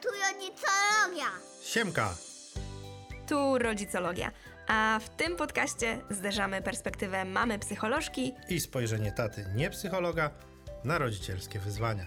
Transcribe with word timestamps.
Tu 0.00 0.08
rodzicologia. 0.08 1.26
Siemka! 1.62 2.14
Tu 3.28 3.58
rodzicologia. 3.58 4.32
A 4.68 5.00
w 5.02 5.08
tym 5.16 5.36
podcaście 5.36 6.00
zderzamy 6.10 6.62
perspektywę 6.62 7.24
mamy 7.24 7.58
psycholożki 7.58 8.34
I 8.48 8.60
spojrzenie 8.60 9.12
taty, 9.12 9.46
nie 9.54 9.70
psychologa, 9.70 10.30
na 10.84 10.98
rodzicielskie 10.98 11.58
wyzwania. 11.58 12.06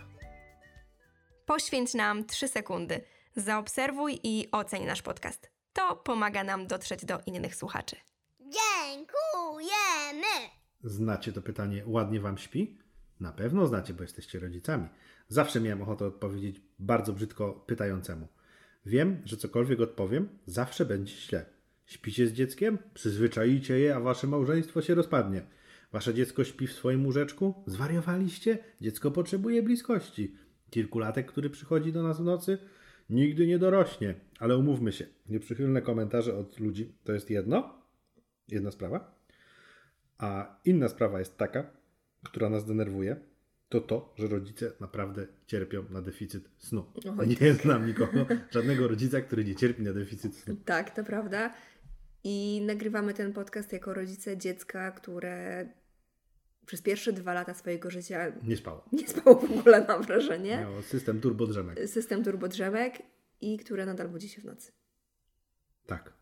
Poświęć 1.46 1.94
nam 1.94 2.26
3 2.26 2.48
sekundy. 2.48 3.02
Zaobserwuj 3.36 4.20
i 4.24 4.48
oceń 4.52 4.86
nasz 4.86 5.02
podcast. 5.02 5.52
To 5.74 5.96
pomaga 5.96 6.44
nam 6.44 6.68
dotrzeć 6.68 7.06
do 7.06 7.20
innych 7.26 7.56
słuchaczy. 7.56 7.96
Dziękujemy. 8.40 10.50
Znacie 10.84 11.34
to 11.34 11.42
pytanie, 11.42 11.84
ładnie 11.86 12.20
wam 12.20 12.38
śpi? 12.38 12.78
Na 13.20 13.32
pewno 13.32 13.68
znacie, 13.68 13.94
bo 13.94 14.04
jesteście 14.04 14.40
rodzicami. 14.40 14.88
Zawsze 15.28 15.62
miałem 15.62 15.82
ochotę 15.82 16.06
odpowiedzieć 16.06 16.62
bardzo 16.80 17.14
brzydko 17.14 17.64
pytającemu. 17.68 18.28
Wiem, 18.86 19.22
że 19.26 19.38
cokolwiek 19.38 19.80
odpowiem, 19.80 20.30
zawsze 20.46 20.86
będzie 20.86 21.14
źle. 21.16 21.46
Śpicie 21.86 22.28
z 22.28 22.34
dzieckiem? 22.34 22.78
Przyzwyczaicie 22.94 23.80
je, 23.80 23.96
a 23.96 24.00
wasze 24.00 24.28
małżeństwo 24.28 24.82
się 24.82 24.96
rozpadnie. 24.96 25.42
Wasze 25.92 26.14
dziecko 26.14 26.44
śpi 26.44 26.68
w 26.68 26.74
swoim 26.74 27.06
łóżeczku? 27.06 27.64
Zwariowaliście? 27.68 28.58
Dziecko 28.82 29.12
potrzebuje 29.12 29.64
bliskości. 29.64 30.36
Kilkulatek, 30.70 31.32
który 31.32 31.50
przychodzi 31.50 31.94
do 31.94 32.04
nas 32.04 32.22
w 32.22 32.24
nocy? 32.24 32.58
Nigdy 33.10 33.48
nie 33.48 33.60
dorośnie. 33.60 34.16
Ale 34.40 34.58
umówmy 34.58 34.92
się, 34.92 35.06
nieprzychylne 35.30 35.82
komentarze 35.82 36.38
od 36.38 36.60
ludzi 36.60 36.94
to 37.04 37.14
jest 37.14 37.30
jedno, 37.30 37.82
jedna 38.48 38.72
sprawa. 38.72 39.16
A 40.18 40.60
inna 40.66 40.90
sprawa 40.90 41.20
jest 41.20 41.38
taka, 41.38 41.64
która 42.24 42.50
nas 42.50 42.66
denerwuje, 42.66 43.16
to 43.70 43.82
to, 43.82 44.14
że 44.18 44.28
rodzice 44.28 44.72
naprawdę 44.80 45.28
cierpią 45.48 45.86
na 45.90 46.02
deficyt 46.02 46.50
snu. 46.58 46.86
Oj, 47.20 47.28
nie 47.42 47.54
znam 47.54 47.88
nikogo, 47.88 48.26
żadnego 48.52 48.88
rodzica, 48.88 49.22
który 49.22 49.46
nie 49.46 49.56
cierpi 49.56 49.84
na 49.84 49.94
deficyt 49.94 50.36
snu. 50.36 50.56
Tak, 50.66 50.96
to 50.96 51.04
prawda. 51.04 51.54
I 52.24 52.62
nagrywamy 52.66 53.14
ten 53.14 53.34
podcast 53.34 53.74
jako 53.74 53.94
rodzice 53.94 54.38
dziecka, 54.38 54.92
które 54.92 55.70
przez 56.66 56.82
pierwsze 56.82 57.14
dwa 57.14 57.34
lata 57.34 57.54
swojego 57.54 57.90
życia 57.92 58.32
Nie 58.44 58.58
spało. 58.58 58.86
nie 58.92 59.08
spało 59.08 59.36
w 59.40 59.60
ogóle, 59.60 59.86
mam 59.88 60.04
wrażenie. 60.04 60.58
Miało 60.58 60.82
system 60.82 61.22
turbodrzemek. 61.22 61.90
System 61.90 62.24
turbodrzemek 62.24 62.94
i 63.42 63.58
które 63.58 63.86
nadal 63.86 64.10
budzi 64.10 64.30
się 64.30 64.42
w 64.42 64.46
nocy. 64.46 64.72
Tak. 65.86 66.14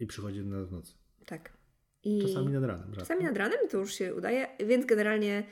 I 0.00 0.06
przychodzi 0.06 0.40
do 0.44 0.46
nas 0.56 0.68
w 0.68 0.72
nocy. 0.72 0.92
Tak. 1.26 1.52
I 2.04 2.22
Czasami 2.22 2.52
nad 2.52 2.64
ranem. 2.64 2.84
rzadko. 2.86 3.00
czasami 3.00 3.24
nad 3.24 3.36
ranem 3.36 3.58
to 3.70 3.78
już 3.78 3.94
się 3.94 4.14
udaje, 4.14 4.46
więc 4.66 4.86
generalnie 4.86 5.44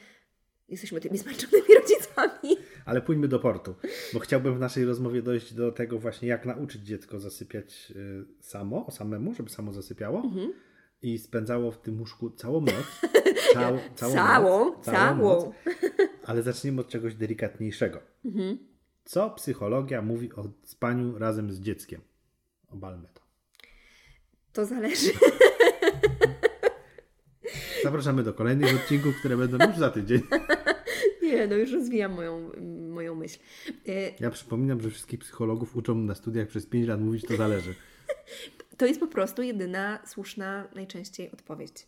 jesteśmy 0.69 1.01
tymi 1.01 1.19
zmęczonymi 1.19 1.69
rodzicami. 1.81 2.57
Ale 2.85 3.03
pójdźmy 3.03 3.29
do 3.29 3.39
portu, 3.39 3.75
bo 4.15 4.19
chciałbym 4.21 4.55
w 4.57 4.59
naszej 4.59 4.85
rozmowie 4.85 5.23
dojść 5.23 5.55
do 5.55 5.73
tego 5.73 5.99
właśnie, 5.99 6.29
jak 6.29 6.47
nauczyć 6.47 6.83
dziecko 6.83 7.21
zasypiać 7.21 7.93
y, 7.97 8.25
samo, 8.41 8.91
samemu, 8.91 9.35
żeby 9.35 9.51
samo 9.51 9.73
zasypiało 9.73 10.21
Mhm. 10.25 10.53
i 11.03 11.19
spędzało 11.19 11.71
w 11.71 11.79
tym 11.79 12.01
łóżku 12.01 12.31
całą 12.31 12.61
noc. 12.61 12.75
Cał, 13.55 13.79
całą, 13.95 14.15
Całą, 14.15 14.65
noc, 14.65 14.85
całą. 14.85 15.17
noc. 15.17 15.45
Ale 16.27 16.43
zacznijmy 16.43 16.81
od 16.81 16.89
czegoś 16.89 17.15
delikatniejszego. 17.15 18.01
Mhm. 18.25 18.59
Co 19.05 19.31
psychologia 19.31 20.03
mówi 20.03 20.33
o 20.33 20.49
spaniu 20.65 21.19
razem 21.19 21.53
z 21.53 21.61
dzieckiem? 21.61 22.01
Obalmy 22.69 23.09
to. 23.15 23.21
To 24.53 24.67
zależy. 24.67 25.11
Zapraszamy 27.83 28.23
do 28.23 28.35
kolejnych 28.35 28.77
odcinków, 28.77 29.19
które 29.19 29.37
będą 29.37 29.67
już 29.69 29.77
za 29.77 29.91
tydzień. 29.91 30.21
Nie, 31.33 31.47
no 31.47 31.55
już 31.57 31.73
rozwijam 31.73 32.13
moją, 32.13 32.51
moją 32.91 33.15
myśl. 33.15 33.39
E, 33.89 33.93
Ja 34.21 34.31
przypominam, 34.31 34.81
że 34.81 34.91
wszystkich 34.91 35.21
psychologów 35.21 35.77
uczą 35.77 35.95
na 35.95 36.15
studiach 36.15 36.49
przez 36.49 36.67
5 36.67 36.89
lat 36.89 37.01
mówić, 37.01 37.25
to 37.29 37.37
zależy. 37.37 37.75
To 38.77 38.87
jest 38.87 39.01
po 39.01 39.07
prostu 39.07 39.43
jedyna 39.43 39.99
słuszna 40.07 40.69
najczęściej 40.75 41.31
odpowiedź. 41.33 41.87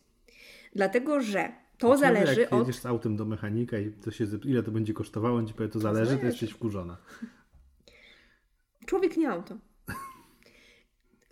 Dlatego, 0.75 1.21
że 1.21 1.51
to 1.77 1.87
Co 1.89 1.97
zależy 1.97 2.41
jak 2.41 2.53
od. 2.53 2.59
jedziesz 2.59 2.81
z 2.81 2.85
autem 2.85 3.15
do 3.17 3.25
mechanika 3.25 3.77
i 3.79 3.91
to 3.91 4.11
się, 4.11 4.25
ile 4.45 4.63
to 4.63 4.71
będzie 4.71 4.93
kosztowało, 4.93 5.37
on 5.37 5.47
ci 5.47 5.53
powie, 5.53 5.69
to 5.69 5.79
zależy, 5.79 6.17
to 6.17 6.25
jesteś 6.25 6.51
wkurzona. 6.51 6.97
Człowiek 8.85 9.17
nie 9.17 9.29
auto. 9.29 9.57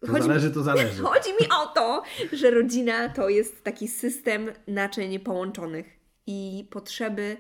To 0.01 0.07
Chodzi 0.07 0.21
mi- 0.21 0.27
zależy, 0.27 0.51
to 0.51 0.63
zależy. 0.63 1.03
Chodzi 1.13 1.29
mi 1.41 1.47
o 1.61 1.65
to, 1.65 2.03
że 2.33 2.51
rodzina 2.51 3.09
to 3.09 3.29
jest 3.29 3.63
taki 3.63 3.87
system 3.87 4.51
naczyń 4.67 5.19
połączonych 5.19 5.85
i 6.27 6.67
potrzeby 6.71 7.37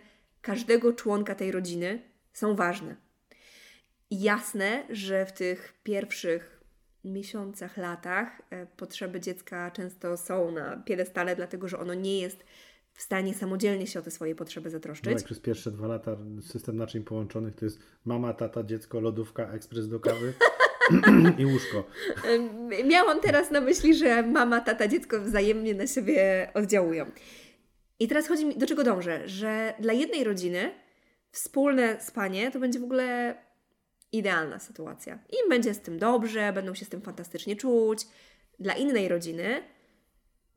każdego 0.47 0.93
członka 0.93 1.35
tej 1.35 1.51
rodziny 1.51 2.01
są 2.33 2.55
ważne. 2.55 2.95
I 4.09 4.21
Jasne, 4.21 4.83
że 4.89 5.25
w 5.25 5.31
tych 5.31 5.73
pierwszych 5.83 6.61
miesiącach, 7.03 7.77
latach 7.77 8.41
e, 8.49 8.65
potrzeby 8.65 9.19
dziecka 9.19 9.71
często 9.71 10.17
są 10.17 10.51
na 10.51 10.77
piedestale, 10.77 11.35
dlatego 11.35 11.67
że 11.67 11.79
ono 11.79 11.93
nie 11.93 12.19
jest 12.19 12.45
w 12.93 13.01
stanie 13.01 13.33
samodzielnie 13.33 13.87
się 13.87 13.99
o 13.99 14.01
te 14.01 14.11
swoje 14.11 14.35
potrzeby 14.35 14.69
No, 14.69 14.71
zatroszczyć. 14.71 15.13
jak 15.13 15.23
przez 15.23 15.39
pierwsze 15.39 15.71
dwa 15.71 15.87
lata 15.87 16.17
system 16.41 16.77
naczyń 16.77 17.03
połączonych 17.03 17.55
to 17.55 17.65
jest 17.65 17.79
mama, 18.05 18.33
tata, 18.33 18.63
dziecko, 18.63 18.99
lodówka, 18.99 19.51
ekspres 19.51 19.87
do 19.87 19.99
kawy 19.99 20.33
i 21.41 21.45
łóżko. 21.45 21.87
Miałam 22.85 23.21
teraz 23.21 23.51
na 23.51 23.61
myśli, 23.61 23.95
że 23.95 24.23
mama, 24.23 24.61
tata, 24.61 24.87
dziecko 24.87 25.21
wzajemnie 25.21 25.73
na 25.73 25.87
siebie 25.87 26.49
oddziałują. 26.53 27.05
I 27.99 28.07
teraz 28.07 28.27
chodzi 28.27 28.45
mi, 28.45 28.57
do 28.57 28.67
czego 28.67 28.83
dążę, 28.83 29.27
że 29.27 29.73
dla 29.79 29.93
jednej 29.93 30.23
rodziny 30.23 30.73
wspólne 31.31 32.01
spanie 32.01 32.51
to 32.51 32.59
będzie 32.59 32.79
w 32.79 32.83
ogóle 32.83 33.35
idealna 34.11 34.59
sytuacja. 34.59 35.13
Im 35.13 35.49
będzie 35.49 35.73
z 35.73 35.81
tym 35.81 35.99
dobrze, 35.99 36.53
będą 36.53 36.75
się 36.75 36.85
z 36.85 36.89
tym 36.89 37.01
fantastycznie 37.01 37.55
czuć. 37.55 38.07
Dla 38.59 38.73
innej 38.73 39.07
rodziny 39.07 39.63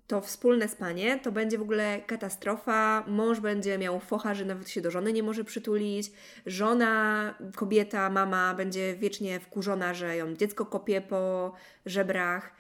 to 0.07 0.21
wspólne 0.21 0.69
spanie 0.69 1.19
to 1.19 1.33
będzie 1.33 1.59
w 1.59 1.63
ogóle 1.63 2.01
katastrofa. 2.07 3.05
Mąż 3.09 3.41
będzie 3.41 3.79
miał 3.79 4.01
focha, 4.01 4.35
że 4.35 4.45
nawet 4.45 4.69
się 4.69 4.81
do 4.81 4.91
żony 4.91 5.13
nie 5.13 5.23
może 5.23 5.45
przytulić. 5.45 6.13
Żona, 6.47 7.35
kobieta, 7.57 8.11
mama 8.11 8.55
będzie 8.55 8.97
wiecznie 8.97 9.41
wkurzona, 9.41 9.95
że 9.95 10.17
ją 10.17 10.35
dziecko 10.35 10.67
kopie 10.67 11.01
po 11.01 11.53
żebrach. 11.87 12.55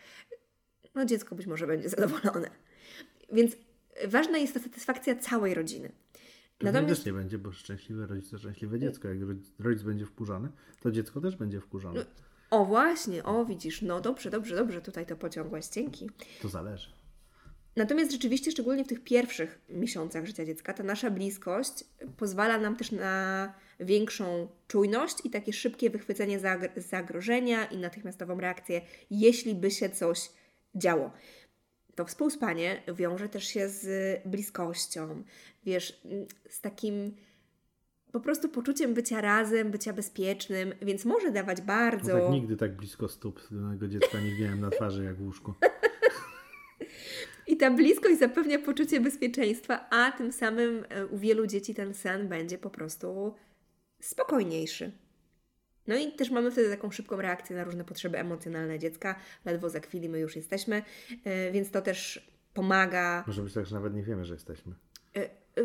No 0.94 1.04
dziecko 1.04 1.34
być 1.34 1.46
może 1.46 1.66
będzie 1.66 1.88
zadowolone. 1.88 2.50
Więc 3.32 3.56
ważna 4.06 4.38
jest 4.38 4.54
ta 4.54 4.60
satysfakcja 4.60 5.16
całej 5.16 5.54
rodziny. 5.54 5.92
Natomiast 6.60 6.94
też 7.00 7.06
nie 7.06 7.12
będzie, 7.12 7.38
bo 7.38 7.52
szczęśliwe 7.52 8.06
rodzice, 8.06 8.38
szczęśliwe 8.38 8.78
dziecko. 8.78 9.08
Jak 9.08 9.18
rodzic, 9.58 9.82
będzie 9.82 10.06
wkurzony, 10.06 10.48
to 10.80 10.90
dziecko 10.90 11.20
też 11.20 11.36
będzie 11.36 11.60
wkurzone. 11.60 12.06
o 12.50 12.64
właśnie, 12.64 13.24
o 13.24 13.44
widzisz, 13.44 13.82
no 13.82 14.00
dobrze, 14.00 14.30
dobrze, 14.30 14.56
dobrze, 14.56 14.82
tutaj 14.82 15.06
to 15.06 15.16
pociągłaś, 15.16 15.68
dzięki. 15.68 16.10
To 16.42 16.48
zależy. 16.48 16.90
Natomiast 17.76 18.12
rzeczywiście, 18.12 18.50
szczególnie 18.50 18.84
w 18.84 18.88
tych 18.88 19.04
pierwszych 19.04 19.58
miesiącach 19.68 20.26
życia 20.26 20.44
dziecka, 20.44 20.72
ta 20.74 20.82
nasza 20.82 21.10
bliskość 21.10 21.84
pozwala 22.16 22.58
nam 22.58 22.76
też 22.76 22.92
na 22.92 23.54
większą 23.80 24.48
czujność 24.68 25.16
i 25.24 25.30
takie 25.30 25.52
szybkie 25.52 25.90
wychwycenie 25.90 26.40
zagr- 26.40 26.80
zagrożenia 26.80 27.64
i 27.64 27.76
natychmiastową 27.78 28.40
reakcję, 28.40 28.80
jeśli 29.10 29.54
by 29.54 29.70
się 29.70 29.90
coś 29.90 30.30
działo. 30.74 31.12
To 31.94 32.04
współspanie 32.04 32.82
wiąże 32.94 33.28
też 33.28 33.44
się 33.44 33.68
z 33.68 33.88
bliskością, 34.26 35.22
wiesz, 35.64 36.02
z 36.48 36.60
takim 36.60 37.14
po 38.12 38.20
prostu 38.20 38.48
poczuciem 38.48 38.94
bycia 38.94 39.20
razem, 39.20 39.70
bycia 39.70 39.92
bezpiecznym, 39.92 40.74
więc 40.82 41.04
może 41.04 41.32
dawać 41.32 41.60
bardzo. 41.60 42.16
No 42.16 42.20
tak 42.20 42.32
nigdy 42.32 42.56
tak 42.56 42.76
blisko 42.76 43.08
stóp 43.08 43.40
danego 43.50 43.88
dziecka 43.88 44.20
nie 44.20 44.40
miałem 44.40 44.60
na 44.60 44.70
twarzy 44.70 45.04
jak 45.04 45.16
w 45.16 45.22
łóżku. 45.22 45.54
I 47.46 47.56
ta 47.56 47.70
bliskość 47.70 48.18
zapewnia 48.18 48.58
poczucie 48.58 49.00
bezpieczeństwa, 49.00 49.88
a 49.90 50.12
tym 50.12 50.32
samym 50.32 50.84
e, 50.88 51.06
u 51.06 51.18
wielu 51.18 51.46
dzieci 51.46 51.74
ten 51.74 51.94
sen 51.94 52.28
będzie 52.28 52.58
po 52.58 52.70
prostu 52.70 53.34
spokojniejszy. 54.00 54.92
No 55.90 55.96
i 55.96 56.12
też 56.12 56.30
mamy 56.30 56.50
wtedy 56.50 56.70
taką 56.70 56.90
szybką 56.90 57.16
reakcję 57.16 57.56
na 57.56 57.64
różne 57.64 57.84
potrzeby 57.84 58.18
emocjonalne 58.18 58.78
dziecka. 58.78 59.14
Ledwo 59.44 59.70
za 59.70 59.80
chwilę 59.80 60.08
my 60.08 60.18
już 60.18 60.36
jesteśmy, 60.36 60.82
e, 61.24 61.52
więc 61.52 61.70
to 61.70 61.82
też 61.82 62.30
pomaga. 62.54 63.24
Może 63.26 63.42
być 63.42 63.54
tak, 63.54 63.66
że 63.66 63.74
nawet 63.74 63.94
nie 63.94 64.02
wiemy, 64.02 64.24
że 64.24 64.34
jesteśmy. 64.34 64.74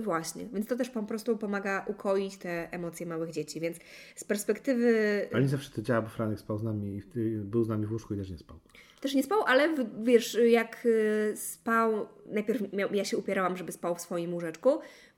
Właśnie, 0.01 0.45
więc 0.53 0.67
to 0.67 0.75
też 0.75 0.89
po 0.89 1.03
prostu 1.03 1.37
pomaga 1.37 1.85
ukoić 1.87 2.37
te 2.37 2.71
emocje 2.71 3.05
małych 3.05 3.31
dzieci. 3.31 3.59
Więc 3.59 3.77
z 4.15 4.23
perspektywy 4.23 4.93
Ale 5.33 5.41
nie 5.41 5.49
zawsze 5.49 5.71
to 5.71 5.81
działa, 5.81 6.01
bo 6.01 6.09
Franek 6.09 6.39
spał 6.39 6.57
z 6.57 6.63
nami, 6.63 7.01
był 7.43 7.63
z 7.63 7.67
nami 7.69 7.85
w 7.85 7.91
łóżku 7.91 8.13
i 8.13 8.17
też 8.17 8.29
nie 8.29 8.37
spał. 8.37 8.59
Też 9.01 9.13
nie 9.13 9.23
spał, 9.23 9.43
ale 9.43 9.75
wiesz, 10.03 10.37
jak 10.47 10.85
y, 10.85 11.33
spał, 11.35 12.07
najpierw 12.25 12.61
ja 12.93 13.05
się 13.05 13.17
upierałam, 13.17 13.57
żeby 13.57 13.71
spał 13.71 13.95
w 13.95 14.01
swoim 14.01 14.33
łóżeczku, 14.33 14.69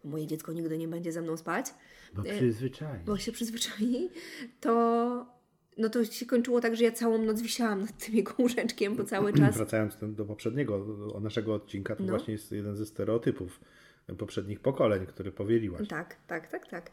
bo 0.03 0.09
moje 0.09 0.27
dziecko 0.27 0.53
nigdy 0.53 0.77
nie 0.77 0.87
będzie 0.87 1.11
ze 1.11 1.21
mną 1.21 1.37
spać, 1.37 1.65
Bo 2.13 2.21
E, 2.21 2.35
przyzwyczaj. 2.37 2.99
bo 3.05 3.17
się 3.17 3.31
przyzwyczai, 3.31 4.09
to 4.61 5.37
no 5.77 5.89
to 5.89 6.05
się 6.05 6.25
kończyło 6.25 6.61
tak, 6.61 6.75
że 6.75 6.83
ja 6.83 6.91
całą 6.91 7.17
noc 7.17 7.41
wisiałam 7.41 7.81
nad 7.81 8.05
tym 8.05 8.15
jego 8.15 8.33
łóżeczkiem, 8.39 8.95
bo 8.95 9.03
cały 9.03 9.33
czas... 9.39 9.57
Wracając 9.57 9.97
do- 10.01 10.25
poprzedniego 10.25 10.85
naszego 11.21 11.53
odcinka, 11.53 11.95
to 11.95 12.03
No. 12.03 12.09
właśnie 12.09 12.31
jest 12.33 12.51
jeden 12.51 12.75
ze 12.75 12.85
stereotypów 12.85 13.59
poprzednich 14.15 14.59
pokoleń, 14.59 15.05
który 15.05 15.31
powieliłaś. 15.31 15.87
Tak, 15.87 16.15
tak, 16.27 16.47
tak, 16.47 16.67
tak. 16.67 16.91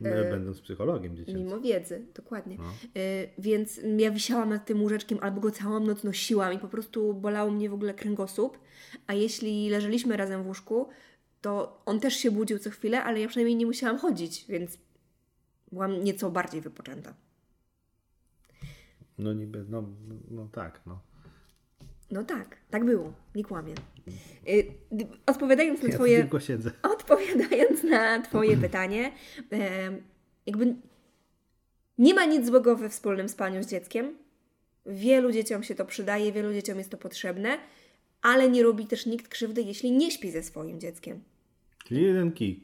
My 0.00 0.30
będąc 0.30 0.60
psychologiem 0.60 1.16
dziecięcym. 1.16 1.44
Mimo 1.44 1.60
wiedzy, 1.60 2.06
dokładnie. 2.14 2.56
No. 2.58 2.64
Y, 3.00 3.28
więc 3.38 3.80
ja 3.98 4.10
wisiałam 4.10 4.48
nad 4.48 4.66
tym 4.66 4.82
łóżeczkiem 4.82 5.18
albo 5.22 5.40
go 5.40 5.50
całą 5.50 5.80
noc 5.80 6.04
nosiłam 6.04 6.52
i 6.52 6.58
po 6.58 6.68
prostu 6.68 7.14
bolało 7.14 7.50
mnie 7.50 7.70
w 7.70 7.74
ogóle 7.74 7.94
kręgosłup. 7.94 8.58
A 9.06 9.14
jeśli 9.14 9.70
leżeliśmy 9.70 10.16
razem 10.16 10.42
w 10.42 10.46
łóżku, 10.46 10.88
to 11.40 11.82
on 11.86 12.00
też 12.00 12.14
się 12.14 12.30
budził 12.30 12.58
co 12.58 12.70
chwilę, 12.70 13.04
ale 13.04 13.20
ja 13.20 13.28
przynajmniej 13.28 13.56
nie 13.56 13.66
musiałam 13.66 13.98
chodzić, 13.98 14.44
więc 14.48 14.78
byłam 15.72 16.04
nieco 16.04 16.30
bardziej 16.30 16.60
wypoczęta. 16.60 17.14
No 19.18 19.32
niby, 19.32 19.64
no, 19.68 19.84
no 20.30 20.48
tak, 20.52 20.80
no. 20.86 21.00
No 22.14 22.24
tak, 22.24 22.56
tak 22.70 22.84
było, 22.84 23.12
nie 23.34 23.44
kłamię. 23.44 23.74
Y, 24.48 24.66
Odpowiadając 25.26 25.82
na 25.82 25.88
Ja 25.88 25.94
Twoje... 25.94 26.18
tylko 26.18 26.40
siedzę. 26.40 26.70
Odpowiadając 26.94 27.82
na 27.82 28.22
Twoje 28.22 28.56
pytanie, 28.56 29.12
jakby 30.46 30.74
nie 31.98 32.14
ma 32.14 32.24
nic 32.24 32.46
złego 32.46 32.76
we 32.76 32.88
wspólnym 32.88 33.28
spaniu 33.28 33.62
z 33.62 33.66
dzieckiem. 33.66 34.16
Wielu 34.86 35.32
dzieciom 35.32 35.62
się 35.62 35.74
to 35.74 35.84
przydaje, 35.84 36.32
wielu 36.32 36.52
dzieciom 36.52 36.78
jest 36.78 36.90
to 36.90 36.96
potrzebne, 36.96 37.58
ale 38.22 38.50
nie 38.50 38.62
robi 38.62 38.86
też 38.86 39.06
nikt 39.06 39.28
krzywdy, 39.28 39.62
jeśli 39.62 39.92
nie 39.92 40.10
śpi 40.10 40.30
ze 40.30 40.42
swoim 40.42 40.80
dzieckiem. 40.80 41.20
Czyli 41.84 42.02
jeden 42.02 42.32
kij. 42.32 42.60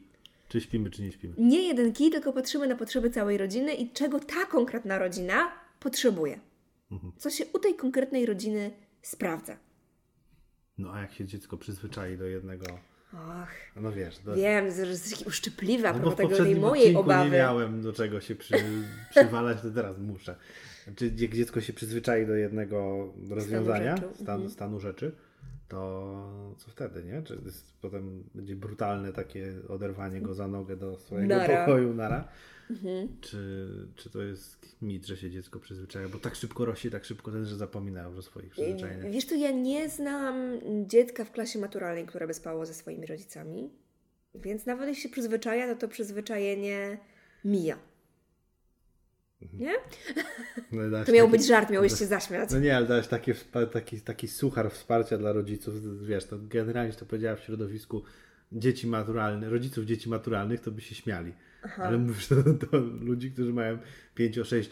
Czy 0.49 0.61
śpimy, 0.61 0.89
czy 0.89 1.01
nie 1.01 1.11
śpimy. 1.11 1.33
Nie 1.37 1.67
jeden 1.67 1.93
kij, 1.93 2.11
tylko 2.11 2.33
patrzymy 2.33 2.67
na 2.67 2.75
potrzeby 2.75 3.09
całej 3.09 3.37
rodziny 3.37 3.73
i 3.73 3.89
czego 3.89 4.19
ta 4.19 4.45
konkretna 4.45 4.99
rodzina 4.99 5.51
potrzebuje. 5.79 6.39
Co 7.17 7.29
się 7.29 7.45
u 7.53 7.59
tej 7.59 7.75
konkretnej 7.75 8.25
rodziny 8.25 8.71
sprawdza. 9.01 9.57
No 10.77 10.93
a 10.93 11.01
jak 11.01 11.13
się 11.13 11.25
dziecko 11.25 11.57
przyzwyczai 11.57 12.17
do 12.17 12.25
jednego, 12.25 12.65
Och, 13.13 13.81
no 13.81 13.91
wiesz, 13.91 14.19
do, 14.19 14.35
wiem, 14.35 14.71
że 14.71 14.85
jesteś 14.85 15.11
taki 15.11 15.25
uszczypliwy 15.25 15.87
a 15.87 15.93
no 15.93 15.99
bo 15.99 16.11
tego, 16.11 16.37
tej 16.37 16.55
mojej 16.55 16.95
obawy. 16.95 17.29
nie 17.29 17.37
miałem 17.37 17.81
do 17.81 17.93
czego 17.93 18.21
się 18.21 18.35
przy, 18.35 18.53
przywalać, 19.11 19.61
to 19.61 19.71
teraz 19.71 19.97
muszę. 19.97 20.35
Czy 20.95 21.13
jak 21.17 21.35
dziecko 21.35 21.61
się 21.61 21.73
przyzwyczai 21.73 22.27
do 22.27 22.35
jednego 22.35 23.07
rozwiązania, 23.29 23.95
rzeczy, 23.97 24.09
stan, 24.15 24.35
mhm. 24.35 24.49
stanu 24.49 24.79
rzeczy, 24.79 25.11
to 25.71 26.55
co 26.57 26.71
wtedy, 26.71 27.03
nie? 27.03 27.21
Czy 27.21 27.37
potem 27.81 28.23
będzie 28.35 28.55
brutalne 28.55 29.13
takie 29.13 29.53
oderwanie 29.69 30.21
go 30.21 30.33
za 30.33 30.47
nogę 30.47 30.77
do 30.77 30.97
swojego 30.97 31.35
Nara. 31.35 31.65
pokoju, 31.65 31.93
nara? 31.93 32.27
Mhm. 32.69 33.07
Czy, 33.21 33.67
czy 33.95 34.09
to 34.09 34.21
jest 34.21 34.75
mit, 34.81 35.05
że 35.05 35.17
się 35.17 35.31
dziecko 35.31 35.59
przyzwyczaja? 35.59 36.09
Bo 36.09 36.19
tak 36.19 36.35
szybko 36.35 36.65
rośnie, 36.65 36.91
tak 36.91 37.05
szybko 37.05 37.31
też, 37.31 37.47
że 37.47 37.55
zapominają 37.55 38.17
o 38.17 38.21
swoich 38.21 38.51
przyzwyczajeniach. 38.51 39.11
Wiesz, 39.11 39.25
to 39.25 39.35
ja 39.35 39.51
nie 39.51 39.89
znam 39.89 40.59
dziecka 40.87 41.25
w 41.25 41.31
klasie 41.31 41.59
maturalnej, 41.59 42.05
które 42.05 42.27
by 42.27 42.33
spało 42.33 42.65
ze 42.65 42.73
swoimi 42.73 43.05
rodzicami, 43.05 43.69
więc 44.35 44.65
nawet 44.65 44.87
jeśli 44.87 45.03
się 45.03 45.09
przyzwyczaja, 45.09 45.73
to 45.73 45.81
to 45.81 45.87
przyzwyczajenie 45.87 46.97
mija. 47.45 47.77
Nie? 49.53 49.73
No, 50.71 51.05
To 51.05 51.11
miał 51.11 51.27
taki- 51.27 51.37
być 51.37 51.47
żart, 51.47 51.69
miałeś 51.69 51.99
się 51.99 52.05
zaśmiać. 52.05 52.49
No 52.51 52.59
nie, 52.59 52.77
ale 52.77 52.85
dałeś 52.87 53.05
wspa- 53.07 53.67
taki, 53.67 54.01
taki 54.01 54.27
suchar 54.27 54.71
wsparcia 54.71 55.17
dla 55.17 55.31
rodziców. 55.33 56.05
Wiesz, 56.07 56.25
to 56.25 56.39
generalnie 56.39 56.93
to 56.93 57.05
powiedziała 57.05 57.35
w 57.35 57.39
środowisku 57.43 58.03
dzieci 58.51 58.87
maturalnych, 58.87 59.49
rodziców 59.49 59.85
dzieci 59.85 60.09
maturalnych, 60.09 60.59
to 60.59 60.71
by 60.71 60.81
się 60.81 60.95
śmiali. 60.95 61.33
Ale 61.77 61.97
mówisz 61.97 62.27
to 62.27 62.35
do 62.43 62.79
ludzi, 62.79 63.31
którzy 63.31 63.53
mają 63.53 63.77
5, 64.15 64.39
6, 64.43 64.71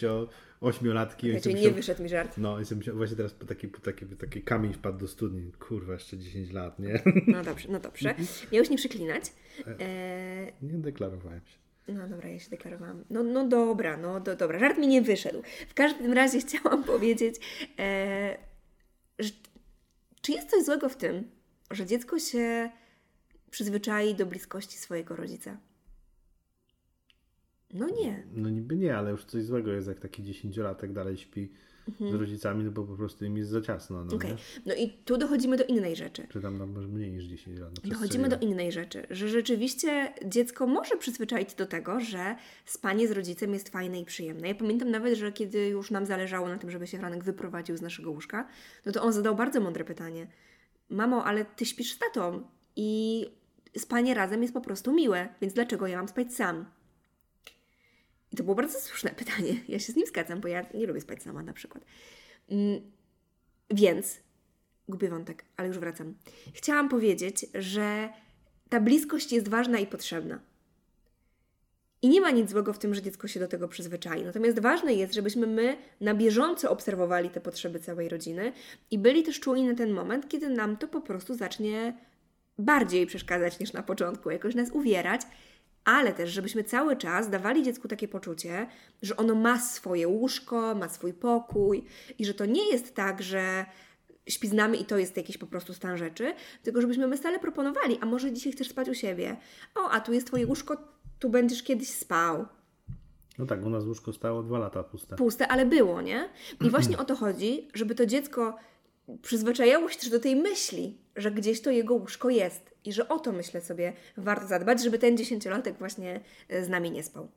8 0.62 0.94
latki. 0.94 1.39
sobie 1.39 1.56
nie 1.56 1.71
wyszedł 1.71 2.04
mi 2.04 2.10
żart. 2.10 2.38
No 2.38 2.57
właśnie 2.94 3.18
teraz 3.18 3.36
taki, 3.48 3.68
taki, 3.69 4.06
taki 4.06 4.42
kamień 4.42 4.74
wpadł 4.74 4.98
do 4.98 5.07
studni. 5.07 5.51
Kurwa, 5.51 5.94
jeszcze 5.94 6.18
10 6.18 6.51
lat, 6.51 6.80
nie? 6.80 7.00
No 7.27 7.44
dobrze, 7.44 7.68
no 7.71 7.80
dobrze. 7.80 8.16
Miałeś 8.51 8.69
nie 8.69 8.77
przeklinać. 8.77 9.24
E, 9.80 10.51
Nie 10.62 10.74
deklarowałem 10.77 11.42
się. 11.45 11.69
No 11.87 12.07
dobra, 12.07 12.29
ja 12.29 12.39
się 12.39 12.49
deklarowałam. 12.49 13.03
No, 13.09 13.23
no 13.23 13.47
dobra, 13.47 13.97
no 13.97 14.19
do, 14.19 14.35
dobra. 14.35 14.59
Żart 14.59 14.77
mi 14.77 14.87
nie 14.87 15.01
wyszedł. 15.01 15.41
W 15.69 15.73
każdym 15.73 16.13
razie 16.13 16.39
chciałam 16.47 16.83
powiedzieć, 16.83 17.35
e, 17.79 18.37
że, 19.19 19.31
czy 20.21 20.31
jest 20.31 20.49
coś 20.49 20.63
złego 20.63 20.89
w 20.89 20.95
tym, 20.95 21.31
że 21.71 21.85
dziecko 21.85 22.19
się 22.19 22.69
przyzwyczai 23.51 24.15
do 24.15 24.25
bliskości 24.25 24.77
swojego 24.77 25.15
rodzica? 25.15 25.57
No 27.74 27.89
nie. 27.89 28.24
No 28.33 28.50
niby 28.50 28.75
nie, 28.75 28.98
ale 28.98 29.12
już 29.12 29.25
coś 29.25 29.44
złego 29.44 29.71
jest, 29.71 29.88
jak 29.88 30.00
taki 30.00 30.24
dziesięciolatek 30.24 30.94
dalej 30.94 31.18
śpi 31.18 31.50
z 32.12 32.13
rodzicami, 32.13 32.63
no 32.63 32.71
bo 32.71 32.83
po 32.83 32.95
prostu 32.95 33.25
im 33.25 33.38
jest 33.38 33.50
za 33.50 33.62
ciasno. 33.62 34.06
No, 34.06 34.18
nie? 34.24 34.36
No 34.66 34.75
i 34.75 34.89
tu 34.89 35.18
dochodzimy 35.18 35.57
do 35.57 35.63
innej 35.63 35.95
rzeczy. 35.95 36.27
Czy 36.30 36.42
tam 36.42 36.57
no, 36.57 36.68
może 36.68 36.88
mniej 36.88 37.12
niż 37.12 37.24
10 37.24 37.60
lat. 37.60 37.71
no, 37.83 37.89
Dochodzimy 37.89 38.30
do 38.30 38.38
innej 38.39 38.71
rzeczy, 38.71 39.07
że 39.10 39.30
rzeczywiście 39.30 40.13
dziecko 40.25 40.68
może 40.68 40.98
przyzwyczaić 40.98 41.54
do 41.54 41.66
tego, 41.66 42.00
że 42.00 42.36
spanie 42.66 43.07
z 43.07 43.12
rodzicem 43.12 43.54
jest 43.54 43.69
fajne 43.69 44.00
i 44.00 44.06
przyjemne. 44.06 44.48
Ja 44.48 44.56
pamiętam 44.56 44.92
nawet, 44.92 45.18
że 45.18 45.31
kiedy 45.31 45.68
już 45.68 45.92
nam 45.92 46.06
zależało 46.06 46.48
na 46.48 46.57
tym, 46.57 46.71
żeby 46.71 46.88
się 46.88 46.98
Franek 46.98 47.24
wyprowadził 47.24 47.77
z 47.77 47.81
naszego 47.81 48.12
łóżka, 48.12 48.48
no 48.86 48.92
to 48.92 49.04
on 49.04 49.13
zadał 49.13 49.36
bardzo 49.36 49.60
mądre 49.60 49.83
pytanie. 49.83 50.27
Mamo, 50.89 51.25
ale 51.25 51.45
ty 51.45 51.66
śpisz 51.66 51.94
z 51.94 51.98
tatą 52.00 52.44
i 52.75 53.25
spanie 53.77 54.13
razem 54.13 54.42
jest 54.42 54.54
po 54.54 54.62
prostu 54.62 54.94
miłe, 54.94 55.30
więc 55.42 55.54
dlaczego 55.54 55.88
ja 55.88 55.98
mam 55.98 56.07
spać 56.07 56.33
sam? 56.33 56.66
I 58.31 58.35
to 58.35 58.43
było 58.43 58.55
bardzo 58.55 58.79
słuszne 58.79 59.09
pytanie. 59.23 59.55
Ja 59.67 59.79
się 59.79 59.93
z 59.93 59.95
nim 59.95 60.07
zgadzam, 60.07 60.41
bo 60.41 60.47
ja 60.47 60.65
nie 60.73 60.87
lubię 60.87 61.01
spać 61.01 61.23
sama 61.23 61.43
na 61.43 61.53
przykład. 61.53 61.85
Mm, 62.49 62.81
Więc 63.71 64.19
gubię 64.89 65.09
wątek, 65.09 65.45
ale 65.57 65.67
już 65.67 65.79
wracam. 65.79 66.13
Chciałam 66.53 66.89
powiedzieć, 66.89 67.45
że 67.53 68.09
ta 68.69 68.79
bliskość 68.79 69.31
jest 69.31 69.47
ważna 69.47 69.79
i 69.79 69.87
potrzebna. 69.87 70.39
I 72.01 72.09
nie 72.09 72.21
ma 72.21 72.31
nic 72.31 72.49
złego 72.49 72.73
w 72.73 72.79
tym, 72.79 72.95
że 72.95 73.01
dziecko 73.01 73.27
się 73.27 73.39
do 73.39 73.47
tego 73.47 73.67
przyzwyczai. 73.67 74.23
Natomiast 74.25 74.59
ważne 74.59 74.93
jest, 74.93 75.13
żebyśmy 75.13 75.47
my 75.47 75.77
na 76.01 76.13
bieżąco 76.13 76.71
obserwowali 76.71 77.29
te 77.29 77.41
potrzeby 77.41 77.79
całej 77.79 78.09
rodziny 78.09 78.51
i 78.91 78.97
byli 78.97 79.23
też 79.23 79.39
czuli 79.39 79.63
na 79.63 79.75
ten 79.75 79.91
moment, 79.91 80.29
kiedy 80.29 80.49
nam 80.49 80.77
to 80.77 80.87
po 80.87 81.01
prostu 81.01 81.35
zacznie 81.35 81.97
bardziej 82.57 83.05
przeszkadzać 83.05 83.59
niż 83.59 83.73
na 83.73 83.83
początku, 83.83 84.29
jakoś 84.29 84.55
nas 84.55 84.71
uwierać, 84.71 85.21
ale 85.85 86.13
też, 86.13 86.29
żebyśmy 86.29 86.63
cały 86.63 86.95
czas 86.95 87.29
dawali 87.29 87.63
dziecku 87.63 87.87
takie 87.87 88.07
poczucie, 88.07 88.67
że 89.01 89.17
ono 89.17 89.35
ma 89.35 89.59
swoje 89.59 90.07
łóżko, 90.07 90.75
ma 90.75 90.89
swój 90.89 91.13
pokój 91.13 91.85
i 92.19 92.25
że 92.25 92.33
to 92.33 92.45
nie 92.45 92.71
jest 92.71 92.95
tak, 92.95 93.21
że 93.21 93.65
śpi 94.27 94.47
z 94.47 94.53
nami 94.53 94.81
i 94.81 94.85
to 94.85 94.97
jest 94.97 95.17
jakiś 95.17 95.37
po 95.37 95.47
prostu 95.47 95.73
stan 95.73 95.97
rzeczy, 95.97 96.33
tylko 96.63 96.81
żebyśmy 96.81 97.07
my 97.07 97.17
stale 97.17 97.39
proponowali, 97.39 97.97
a 98.01 98.05
może 98.05 98.31
dzisiaj 98.31 98.53
chcesz 98.53 98.69
spać 98.69 98.89
u 98.89 98.93
siebie? 98.93 99.37
O, 99.75 99.89
a 99.89 99.99
tu 99.99 100.13
jest 100.13 100.27
twoje 100.27 100.47
łóżko, 100.47 100.77
tu 101.19 101.29
będziesz 101.29 101.63
kiedyś 101.63 101.89
spał. 101.89 102.45
No 103.37 103.45
tak, 103.45 103.65
u 103.65 103.69
nas 103.69 103.85
łóżko 103.85 104.13
stało 104.13 104.43
dwa 104.43 104.59
lata 104.59 104.83
puste. 104.83 105.15
Puste, 105.15 105.47
ale 105.47 105.65
było, 105.65 106.01
nie? 106.01 106.29
I 106.61 106.69
właśnie 106.69 106.97
o 106.97 107.06
to 107.06 107.15
chodzi, 107.15 107.68
żeby 107.73 107.95
to 107.95 108.06
dziecko 108.06 108.56
przyzwyczajało 109.21 109.89
się 109.89 109.99
też 109.99 110.09
do 110.09 110.19
tej 110.19 110.35
myśli, 110.35 110.97
że 111.16 111.31
gdzieś 111.31 111.61
to 111.61 111.71
jego 111.71 111.94
łóżko 111.94 112.30
jest 112.30 112.75
i 112.85 112.94
że 112.94 113.07
o 113.07 113.19
to, 113.19 113.31
myślę 113.31 113.61
sobie, 113.61 113.94
warto 114.18 114.47
zadbać, 114.47 114.83
żeby 114.83 114.99
ten 114.99 115.18
dziesięciolatek 115.18 115.78
właśnie 115.78 116.19
e, 116.49 116.63
z 116.63 116.69
nami 116.69 116.92
nie 116.92 117.04
spał. 117.04 117.31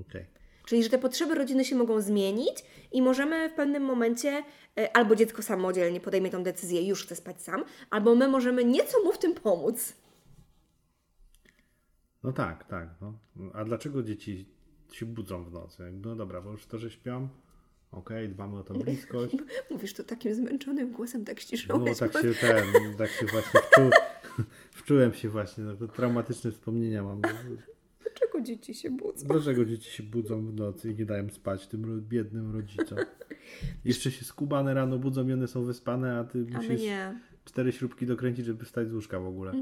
Okej. 0.00 0.26
Czyli, 0.66 0.82
że 0.82 0.90
te 0.90 0.98
potrzeby 0.98 1.34
rodziny 1.34 1.64
się 1.64 1.76
mogą 1.76 2.00
zmienić 2.00 2.64
i 2.92 3.02
możemy 3.02 3.48
w 3.48 3.52
pewnym 3.52 3.82
momencie 3.82 4.44
e, 4.78 4.96
albo 4.96 5.16
dziecko 5.16 5.42
samodzielnie 5.42 6.00
podejmie 6.00 6.30
tą 6.30 6.42
decyzję, 6.42 6.88
już 6.88 7.04
chce 7.04 7.16
spać 7.16 7.42
sam, 7.42 7.64
albo 7.90 8.14
my 8.14 8.28
możemy 8.28 8.64
nieco 8.64 9.02
mu 9.04 9.12
w 9.12 9.18
tym 9.18 9.34
pomóc. 9.34 9.94
No 12.22 12.32
tak, 12.32 12.64
tak. 12.64 12.88
No. 13.00 13.18
A 13.54 13.64
dlaczego 13.64 14.02
dzieci 14.02 14.48
się 14.92 15.06
budzą 15.06 15.44
w 15.44 15.52
nocy? 15.52 15.92
No 15.92 16.16
dobra, 16.16 16.40
bo 16.40 16.50
już 16.50 16.66
to, 16.66 16.78
że 16.78 16.90
śpią, 16.90 17.28
okej, 17.92 18.28
dbamy 18.28 18.58
o 18.58 18.62
tą 18.64 18.74
bliskość. 18.74 19.36
Mówisz 19.70 19.92
to 19.94 20.04
takim 20.04 20.34
zmęczonym 20.34 20.92
głosem, 20.92 21.24
tak 21.24 21.36
No 21.36 21.40
ściszyłeś. 21.42 21.98
tak 21.98 22.12
się 22.12 22.34
ten, 22.40 22.64
tak 22.98 23.10
się 23.10 23.26
właśnie 23.26 23.60
wczu, 23.60 23.80
wczułem 24.80 25.12
się 25.14 25.28
właśnie, 25.28 25.64
no, 25.64 25.88
traumatyczne 25.88 26.50
wspomnienia 26.52 27.02
mam. 27.02 27.20
Dlaczego 28.02 28.40
dzieci 28.40 28.74
się 28.74 28.90
budzą? 28.90 29.26
Dlaczego 29.26 29.64
dzieci 29.64 29.90
się 29.90 30.02
budzą 30.02 30.46
w 30.46 30.54
nocy 30.54 30.90
i 30.90 30.94
nie 30.94 31.06
dają 31.06 31.30
spać 31.30 31.66
tym 31.66 32.04
biednym 32.08 32.52
rodzicom? 32.52 32.98
Jeszcze 33.84 34.10
się 34.10 34.24
skubane 34.24 34.74
rano 34.74 34.98
budzą 34.98 35.28
i 35.28 35.32
one 35.32 35.48
są 35.48 35.64
wyspane, 35.64 36.18
a 36.18 36.24
ty 36.24 36.46
A 36.54 36.56
musisz 36.56 36.80
nie. 36.82 37.20
cztery 37.44 37.72
śrubki 37.72 38.06
dokręcić, 38.06 38.46
żeby 38.46 38.64
wstać 38.64 38.88
z 38.88 38.94
łóżka 38.94 39.20
w 39.20 39.26
ogóle. 39.26 39.52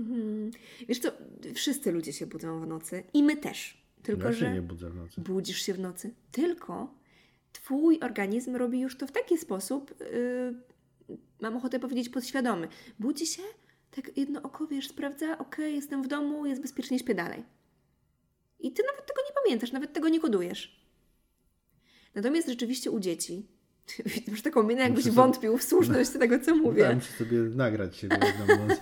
Wiesz 0.89 0.99
co, 0.99 1.09
wszyscy 1.55 1.93
ludzie 1.93 2.13
się 2.13 2.27
budzą 2.27 2.61
w 2.61 2.67
nocy 2.67 3.03
i 3.15 3.23
my 3.23 3.37
też. 3.37 3.81
Tylko, 4.03 4.25
ja 4.27 4.33
się 4.33 4.39
że 4.39 4.53
nie 4.55 4.63
budzę 4.63 4.91
w 4.91 4.95
nocy. 4.95 5.21
budzisz 5.21 5.63
się 5.63 5.75
w 5.75 5.79
nocy. 5.81 6.15
Tylko 6.33 6.95
twój 7.53 8.01
organizm 8.01 8.57
robi 8.57 8.81
już 8.81 8.97
to 8.97 9.07
w 9.07 9.13
taki 9.13 9.39
sposób, 9.39 9.95
yy, 11.09 11.17
mam 11.41 11.57
ochotę 11.57 11.81
powiedzieć 11.81 12.09
podświadomy. 12.09 12.69
Budzi 12.99 13.27
się, 13.27 13.43
tak 13.91 14.17
jedno 14.17 14.43
oko, 14.43 14.67
wiesz, 14.67 14.89
sprawdza, 14.89 15.39
okej, 15.39 15.75
jestem 15.75 16.03
w 16.03 16.09
domu, 16.09 16.47
jest 16.47 16.63
bezpiecznie, 16.63 16.99
śpię 16.99 17.15
dalej. 17.15 17.45
I 18.61 18.73
ty 18.73 18.83
nawet 18.87 19.07
tego 19.07 19.21
nie 19.29 19.35
pamiętasz, 19.43 19.73
nawet 19.73 19.93
tego 19.93 20.09
nie 20.09 20.21
kodujesz. 20.21 20.81
Natomiast 22.15 22.49
rzeczywiście 22.49 22.91
u 22.91 23.01
dzieci, 23.01 23.47
masz 24.31 24.43
taką 24.43 24.63
minę, 24.63 24.83
jakbyś 24.83 25.05
Muszę 25.05 25.15
wątpił 25.15 25.59
w 25.59 25.63
słuszność 25.63 26.11
tego, 26.11 26.39
co 26.39 26.57
mówię. 26.57 26.83
Ja 26.83 26.95
muszę 26.95 27.13
sobie 27.13 27.39
nagrać 27.39 27.97
siebie 27.97 28.19
jedną. 28.49 28.75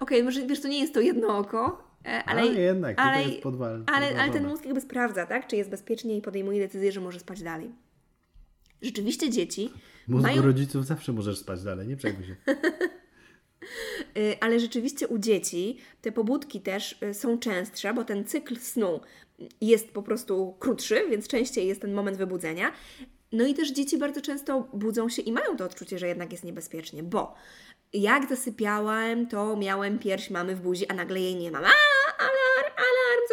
Okej, 0.00 0.22
może 0.22 0.46
wiesz, 0.46 0.60
to 0.60 0.68
nie 0.68 0.80
jest 0.80 0.94
to 0.94 1.00
jedno 1.00 1.38
oko, 1.38 1.90
E, 2.04 2.24
Ale, 2.24 2.46
jednak, 2.46 3.00
ale, 3.00 3.24
podwal, 3.42 3.84
ale, 3.86 4.20
ale 4.20 4.32
ten 4.32 4.48
mózg 4.48 4.64
jakby 4.64 4.80
sprawdza, 4.80 5.26
tak? 5.26 5.46
Czy 5.46 5.56
jest 5.56 5.70
bezpiecznie 5.70 6.16
i 6.16 6.22
podejmuje 6.22 6.60
decyzję, 6.60 6.92
że 6.92 7.00
może 7.00 7.20
spać 7.20 7.42
dalej. 7.42 7.70
Rzeczywiście 8.82 9.30
dzieci 9.30 9.70
Mózgu 10.08 10.28
mają 10.28 10.42
rodziców 10.42 10.86
zawsze 10.86 11.12
możesz 11.12 11.38
spać 11.38 11.62
dalej, 11.62 11.88
nie 11.88 11.96
przejmuj 11.96 12.24
się. 12.24 12.36
Y, 14.18 14.36
ale 14.40 14.60
rzeczywiście 14.60 15.08
u 15.08 15.18
dzieci 15.18 15.78
te 16.00 16.12
pobudki 16.12 16.60
też 16.60 16.98
y, 17.02 17.14
są 17.14 17.38
częstsze, 17.38 17.94
bo 17.94 18.04
ten 18.04 18.24
cykl 18.24 18.56
snu 18.56 19.00
jest 19.60 19.90
po 19.90 20.02
prostu 20.02 20.56
krótszy, 20.58 21.08
więc 21.10 21.28
częściej 21.28 21.68
jest 21.68 21.80
ten 21.80 21.92
moment 21.92 22.16
wybudzenia. 22.16 22.72
No 23.32 23.46
i 23.46 23.54
też 23.54 23.72
dzieci 23.72 23.98
bardzo 23.98 24.20
często 24.20 24.68
budzą 24.72 25.08
się 25.08 25.22
i 25.22 25.32
mają 25.32 25.56
to 25.56 25.64
odczucie, 25.64 25.98
że 25.98 26.08
jednak 26.08 26.32
jest 26.32 26.44
niebezpiecznie, 26.44 27.02
bo 27.02 27.34
jak 27.92 28.28
zasypiałem, 28.28 29.26
to 29.26 29.56
miałem 29.56 29.98
pierś 29.98 30.30
mamy 30.30 30.56
w 30.56 30.60
buzi, 30.60 30.88
a 30.88 30.94
nagle 30.94 31.20
jej 31.20 31.36
nie 31.36 31.50
mam. 31.50 31.64
A, 31.64 31.68
alarm, 32.18 32.39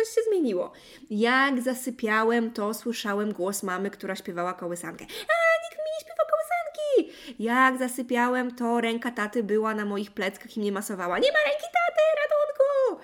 coś 0.07 0.15
się 0.15 0.29
zmieniło. 0.29 0.71
Jak 1.09 1.61
zasypiałem, 1.61 2.51
to 2.51 2.73
słyszałem 2.73 3.33
głos 3.33 3.63
mamy, 3.63 3.89
która 3.91 4.15
śpiewała 4.15 4.53
kołysankę. 4.53 5.05
A, 5.05 5.35
nikt 5.63 5.77
mi 5.77 5.91
nie 5.93 6.01
śpiewa 6.01 6.23
kołysanki! 6.31 7.13
Jak 7.39 7.77
zasypiałem, 7.79 8.55
to 8.55 8.81
ręka 8.81 9.11
taty 9.11 9.43
była 9.43 9.73
na 9.73 9.85
moich 9.85 10.11
pleckach 10.11 10.57
i 10.57 10.59
mnie 10.59 10.71
masowała. 10.71 11.19
Nie 11.19 11.31
ma 11.31 11.39
ręki 11.45 11.65
taty, 11.73 12.01
ratunku! 12.21 13.03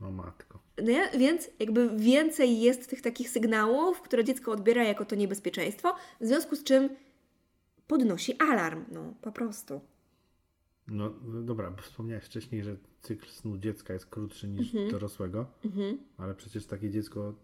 O 0.00 0.10
matko. 0.10 0.58
Nie? 0.82 1.10
Więc 1.18 1.50
jakby 1.58 1.88
więcej 1.96 2.60
jest 2.60 2.90
tych 2.90 3.02
takich 3.02 3.30
sygnałów, 3.30 4.02
które 4.02 4.24
dziecko 4.24 4.52
odbiera 4.52 4.84
jako 4.84 5.04
to 5.04 5.16
niebezpieczeństwo, 5.16 5.94
w 6.20 6.26
związku 6.26 6.56
z 6.56 6.64
czym 6.64 6.96
podnosi 7.86 8.38
alarm. 8.38 8.84
No, 8.88 9.14
po 9.22 9.32
prostu. 9.32 9.80
No 10.88 11.10
dobra, 11.42 11.70
bo 11.70 11.82
wspomniałeś 11.82 12.24
wcześniej, 12.24 12.64
że 12.64 12.76
cykl 13.02 13.26
snu 13.26 13.58
dziecka 13.58 13.92
jest 13.92 14.06
krótszy 14.06 14.48
niż 14.48 14.74
Mhm. 14.74 14.90
dorosłego, 14.90 15.46
ale 16.18 16.34
przecież 16.34 16.66
takie 16.66 16.90
dziecko 16.90 17.34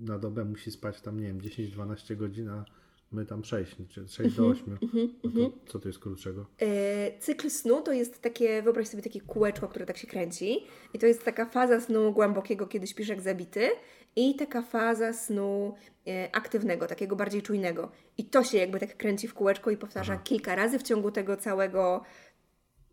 na 0.00 0.18
dobę 0.18 0.44
musi 0.44 0.70
spać 0.70 1.00
tam, 1.00 1.20
nie 1.20 1.26
wiem, 1.26 1.40
10-12 1.40 2.16
godzin, 2.16 2.48
a 2.48 2.64
my 3.12 3.26
tam 3.26 3.44
6, 3.44 3.76
czy 3.88 4.08
6 4.08 4.36
do 4.36 4.46
8. 4.46 4.78
No 5.24 5.30
to 5.30 5.52
co 5.66 5.78
to 5.78 5.88
jest 5.88 5.98
krótszego? 5.98 6.46
E, 6.60 7.18
cykl 7.18 7.50
snu 7.50 7.82
to 7.82 7.92
jest 7.92 8.22
takie, 8.22 8.62
wyobraź 8.62 8.88
sobie 8.88 9.02
takie 9.02 9.20
kółeczko, 9.20 9.68
które 9.68 9.86
tak 9.86 9.96
się 9.96 10.06
kręci. 10.06 10.58
I 10.94 10.98
to 10.98 11.06
jest 11.06 11.24
taka 11.24 11.46
faza 11.46 11.80
snu 11.80 12.12
głębokiego, 12.12 12.66
kiedy 12.66 12.86
śpisz 12.86 13.08
jak 13.08 13.20
zabity, 13.20 13.68
i 14.16 14.34
taka 14.34 14.62
faza 14.62 15.12
snu 15.12 15.74
e, 16.06 16.28
aktywnego, 16.36 16.86
takiego 16.86 17.16
bardziej 17.16 17.42
czujnego. 17.42 17.90
I 18.18 18.24
to 18.24 18.44
się 18.44 18.58
jakby 18.58 18.80
tak 18.80 18.96
kręci 18.96 19.28
w 19.28 19.34
kółeczko 19.34 19.70
i 19.70 19.76
powtarza 19.76 20.16
kilka 20.16 20.54
razy 20.54 20.78
w 20.78 20.82
ciągu 20.82 21.10
tego 21.10 21.36
całego, 21.36 22.02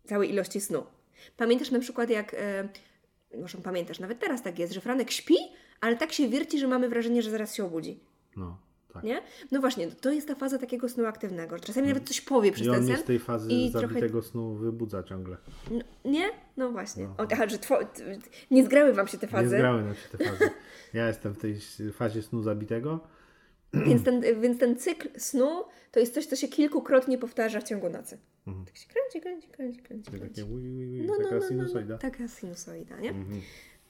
całej 0.04 0.30
ilości 0.30 0.60
snu. 0.60 0.82
Pamiętasz 1.36 1.70
na 1.70 1.78
przykład 1.78 2.10
jak, 2.10 2.34
e, 2.34 2.68
może 3.40 3.58
pamiętasz, 3.58 3.98
nawet 4.00 4.20
teraz 4.20 4.42
tak 4.42 4.58
jest, 4.58 4.72
że 4.72 4.80
Franek 4.80 5.10
śpi, 5.10 5.36
ale 5.80 5.96
tak 5.96 6.12
się 6.12 6.28
wierci, 6.28 6.58
że 6.58 6.68
mamy 6.68 6.88
wrażenie, 6.88 7.22
że 7.22 7.30
zaraz 7.30 7.54
się 7.54 7.64
obudzi. 7.64 8.00
No, 8.36 8.58
tak. 8.92 9.04
Nie? 9.04 9.22
No 9.52 9.60
właśnie, 9.60 9.90
to 9.90 10.12
jest 10.12 10.28
ta 10.28 10.34
faza 10.34 10.58
takiego 10.58 10.88
snu 10.88 11.06
aktywnego. 11.06 11.58
Czasami 11.58 11.88
nawet 11.88 12.08
coś 12.08 12.20
powie 12.20 12.52
przez 12.52 12.66
I 12.66 12.70
on 12.70 12.76
ten 12.76 12.86
sen. 12.86 12.96
z 12.96 13.04
tej 13.04 13.18
fazy 13.18 13.50
i 13.52 13.70
trochę 13.72 13.88
zabitego 13.88 14.22
snu 14.22 14.54
wybudza 14.54 15.02
ciągle. 15.02 15.36
no, 15.70 16.10
nie? 16.10 16.30
No 16.56 16.70
właśnie. 16.70 17.04
No. 17.04 17.24
O, 17.24 17.26
aha, 17.32 17.48
że 17.48 17.58
two, 17.58 17.78
nie 18.50 18.64
zgrały 18.64 18.92
Wam 18.92 19.08
się 19.08 19.18
te 19.18 19.26
Nie 19.26 19.32
fazy, 19.32 19.48
zgrały 19.48 19.82
nam 19.82 19.94
się 19.94 20.18
te 20.18 20.24
fazy. 20.24 20.50
Ja 20.94 21.08
jestem 21.08 21.34
w 21.34 21.38
tej 21.38 21.60
fazie 21.92 22.22
snu 22.22 22.42
zabitego. 22.42 23.00
Więc 23.86 24.04
ten, 24.04 24.40
więc 24.40 24.58
ten 24.58 24.76
cykl 24.76 25.08
snu 25.20 25.64
to 25.92 26.00
jest 26.00 26.14
coś, 26.14 26.26
co 26.26 26.36
się 26.36 26.48
kilkukrotnie 26.48 27.18
powtarza 27.18 27.60
w 27.60 27.64
ciągu 27.64 27.90
nocy. 27.90 28.18
Mhm. 28.46 28.66
Tak 28.66 28.76
się 28.76 28.88
kręci, 28.88 29.20
kręci, 29.20 29.48
kręci, 29.48 29.82
kręci. 29.82 30.10
Kręci. 30.10 30.28
takie 30.28 30.44
ui, 30.44 30.68
ui, 30.70 31.00
ui, 31.00 31.06
No, 31.06 31.14
no, 31.18 31.24
taka 31.24 31.34
no, 31.34 31.40
no, 31.40 31.48
sinusoida. 31.48 31.94
no, 31.94 31.98
taka 31.98 32.28
sinusoida, 32.28 33.00
nie? 33.00 33.10
Mhm. 33.10 33.40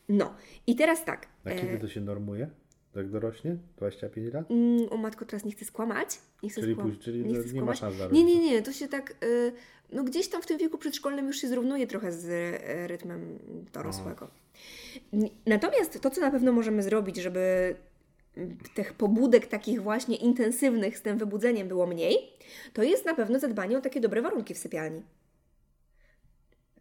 No. 0.09 0.35
I 0.67 0.77
teraz 0.77 1.05
tak. 1.05 1.27
A 1.45 1.51
E, 1.51 1.61
kiedy 1.61 1.79
to 1.79 1.89
się 1.89 2.01
normuje? 2.01 2.51
Jak 2.97 3.11
dorośnie? 3.11 3.57
25 3.77 4.35
lat? 4.35 4.51
Mm, 4.51 4.87
o 4.91 4.97
matko, 4.97 5.25
teraz 5.25 5.45
nie 5.45 5.53
chcę 5.53 5.65
skłamać. 5.65 6.09
Nie 6.43 6.51
chcę 6.51 6.61
Czyli 6.61 6.73
skłam- 6.75 6.87
później- 6.87 7.03
czyli 7.05 7.25
nie, 7.25 7.39
nie 7.53 7.63
ma 7.63 7.75
szans 7.75 7.95
Nie, 8.13 8.25
nie, 8.25 8.39
nie, 8.39 8.63
to 8.63 8.73
się 8.73 8.89
tak, 8.89 9.15
y, 9.25 9.53
no 9.93 10.05
gdzieś 10.05 10.29
tam 10.29 10.43
w 10.43 10.47
tym 10.47 10.59
wieku 10.59 10.79
przedszkolnym 10.79 11.27
już 11.27 11.37
się 11.37 11.49
zrównuje 11.49 11.87
trochę 11.87 12.13
z 12.13 12.27
rytmem 12.91 13.39
dorosłego. 13.73 14.29
Natomiast 15.47 16.01
to, 16.01 16.11
co 16.11 16.21
na 16.21 16.31
pewno 16.31 16.53
możemy 16.53 16.83
zrobić, 16.83 17.17
żeby 17.17 17.75
tych 18.75 18.93
pobudek 18.93 19.47
takich 19.47 19.83
właśnie 19.83 20.17
intensywnych 20.17 20.99
z 20.99 21.03
tym 21.03 21.19
wybudzeniem 21.19 21.69
było 21.69 21.87
mniej, 21.87 22.19
to 22.73 22.83
jest 22.83 23.05
na 23.07 23.15
pewno 23.15 23.39
zadbanie 23.39 23.79
o 23.79 23.81
takie 23.81 24.01
dobre 24.01 24.23
warunki 24.23 24.55
w 24.55 24.59
sypialni. 24.59 25.03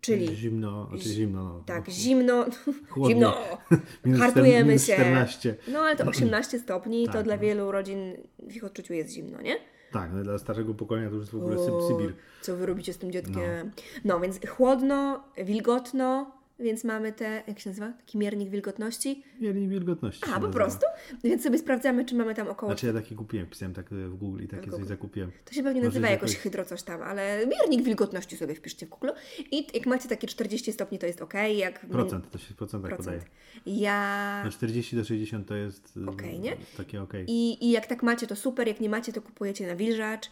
Czyli 0.02 0.36
Zimno, 0.36 0.88
znaczy 0.90 1.10
zimno. 1.10 1.44
No. 1.44 1.64
tak, 1.66 1.88
no, 1.88 1.94
zimno, 1.94 2.46
Chłodnie. 2.90 3.16
zimno, 3.16 3.38
Minus 4.06 4.20
hartujemy 4.20 4.66
minus 4.70 4.86
się. 4.86 4.94
14. 4.94 5.56
No 5.68 5.80
ale 5.80 5.96
to 5.96 6.04
18 6.10 6.60
stopni, 6.60 7.06
to 7.08 7.14
Tak, 7.14 7.24
dla 7.24 7.36
no. 7.36 7.42
wielu 7.42 7.72
rodzin 7.72 8.14
w 8.40 8.56
ich 8.56 8.64
odczuciu 8.64 8.94
jest 8.94 9.10
zimno, 9.14 9.42
nie? 9.42 9.56
Tak, 9.92 10.10
no 10.14 10.24
dla 10.24 10.38
starszego 10.38 10.74
pokolenia 10.74 11.08
to 11.10 11.14
już 11.16 11.22
jest 11.24 11.32
w 11.32 11.38
ogóle 11.38 11.58
O, 11.58 11.66
Syb- 11.68 11.88
Sybir. 11.88 12.14
Co 12.42 12.56
wy 12.56 12.66
robicie 12.66 12.94
z 12.94 12.98
tym 12.98 13.12
dzieckiem? 13.12 13.72
No. 14.06 14.20
więc 14.20 14.48
chłodno, 14.48 15.24
wilgotno, 15.38 16.32
więc 16.60 16.84
mamy 16.84 17.12
te, 17.14 17.44
jak 17.48 17.60
się 17.60 17.70
nazywa? 17.70 17.92
Taki 17.92 18.18
miernik 18.18 18.50
wilgotności. 18.50 19.24
Miernik 19.40 19.70
wilgotności. 19.70 20.24
A, 20.34 20.40
po 20.40 20.50
prostu? 20.50 20.86
Więc 21.24 21.44
sobie 21.44 21.58
sprawdzamy, 21.58 22.06
czy 22.06 22.16
mamy 22.16 22.36
tam 22.36 22.48
około... 22.48 22.72
Znaczy 22.72 22.88
ja 22.88 22.94
taki 22.94 23.16
kupiłem, 23.16 23.48
pisałem 23.48 23.74
tak 23.74 23.90
w 23.90 24.16
Google 24.18 24.44
i 24.44 24.48
takie 24.48 24.62
Google. 24.62 24.78
coś 24.78 24.88
zakupiłem. 24.88 25.32
To 25.46 25.54
się 25.54 25.64
pewnie 25.64 25.82
Może 25.82 25.90
nazywa 25.90 26.10
jakoś 26.10 26.36
hydro 26.36 26.66
coś 26.66 26.84
tam, 26.84 27.02
ale 27.02 27.46
miernik 27.48 27.86
wilgotności 27.86 28.38
sobie 28.38 28.56
wpiszcie 28.56 28.86
w 28.86 28.90
Google. 28.90 29.10
I 29.52 29.68
jak 29.74 29.86
macie 29.86 30.10
takie 30.10 30.28
40 30.28 30.74
stopni, 30.74 31.00
to 31.00 31.06
jest 31.06 31.22
ok. 31.22 31.34
Jak 31.56 31.80
Procent, 31.86 32.30
to 32.32 32.38
się 32.38 32.54
w 32.54 32.58
procentach 32.58 32.90
procent. 32.96 33.24
podaje. 33.24 33.82
Ja... 33.82 34.42
No 34.46 34.52
40 34.52 34.96
do 34.96 35.04
60 35.04 35.48
to 35.48 35.56
jest 35.56 35.98
y, 35.98 36.10
Okej, 36.10 36.40
nie? 36.40 36.58
takie 36.78 37.02
okej. 37.02 37.26
I, 37.28 37.66
I 37.66 37.72
jak 37.72 37.86
tak 37.86 38.04
macie, 38.04 38.28
to 38.28 38.36
super. 38.36 38.68
Jak 38.68 38.80
nie 38.80 38.90
macie, 38.90 39.14
to 39.14 39.22
kupujecie 39.22 39.68
na 39.68 39.76
wilżacz. 39.76 40.30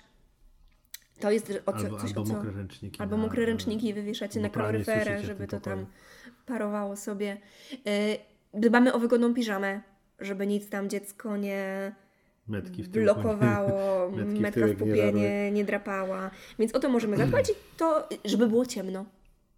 To 1.22 1.32
jest 1.32 1.54
o 1.66 1.72
co, 1.72 1.78
Albo, 1.78 1.98
coś 1.98 2.10
albo 2.10 2.22
o 2.22 2.26
co... 2.26 2.34
mokre 2.34 2.52
ręczniki. 2.52 3.02
Albo 3.02 3.18
na- 3.18 3.24
mokre 3.24 3.46
ręczniki 3.46 3.94
wywieszacie 3.94 4.40
na 4.40 4.50
kaloryferę, 4.50 5.24
żeby 5.24 5.48
to 5.48 5.60
tam 5.60 5.86
parowało 6.46 6.96
sobie. 6.96 7.38
Yy, 7.72 8.62
dbamy 8.62 8.94
o 8.94 9.00
wygodną 9.00 9.34
piżamę, 9.34 9.82
żeby 10.20 10.48
nic 10.48 10.70
tam 10.70 10.90
dziecko 10.90 11.38
nie 11.38 11.92
Metki 12.48 12.84
w 12.84 12.90
tył. 12.92 13.04
blokowało, 13.04 14.10
Metki 14.18 14.42
metka 14.42 14.66
w 14.66 14.70
nie 14.70 14.76
pupie 14.76 15.12
nie, 15.14 15.52
nie 15.52 15.66
drapała. 15.66 16.32
Więc 16.60 16.76
o 16.76 16.80
to 16.80 16.90
możemy 16.90 17.18
zadbać 17.18 17.50
i 17.50 17.54
to, 17.78 18.10
żeby 18.26 18.48
było 18.48 18.66
ciemno 18.66 19.06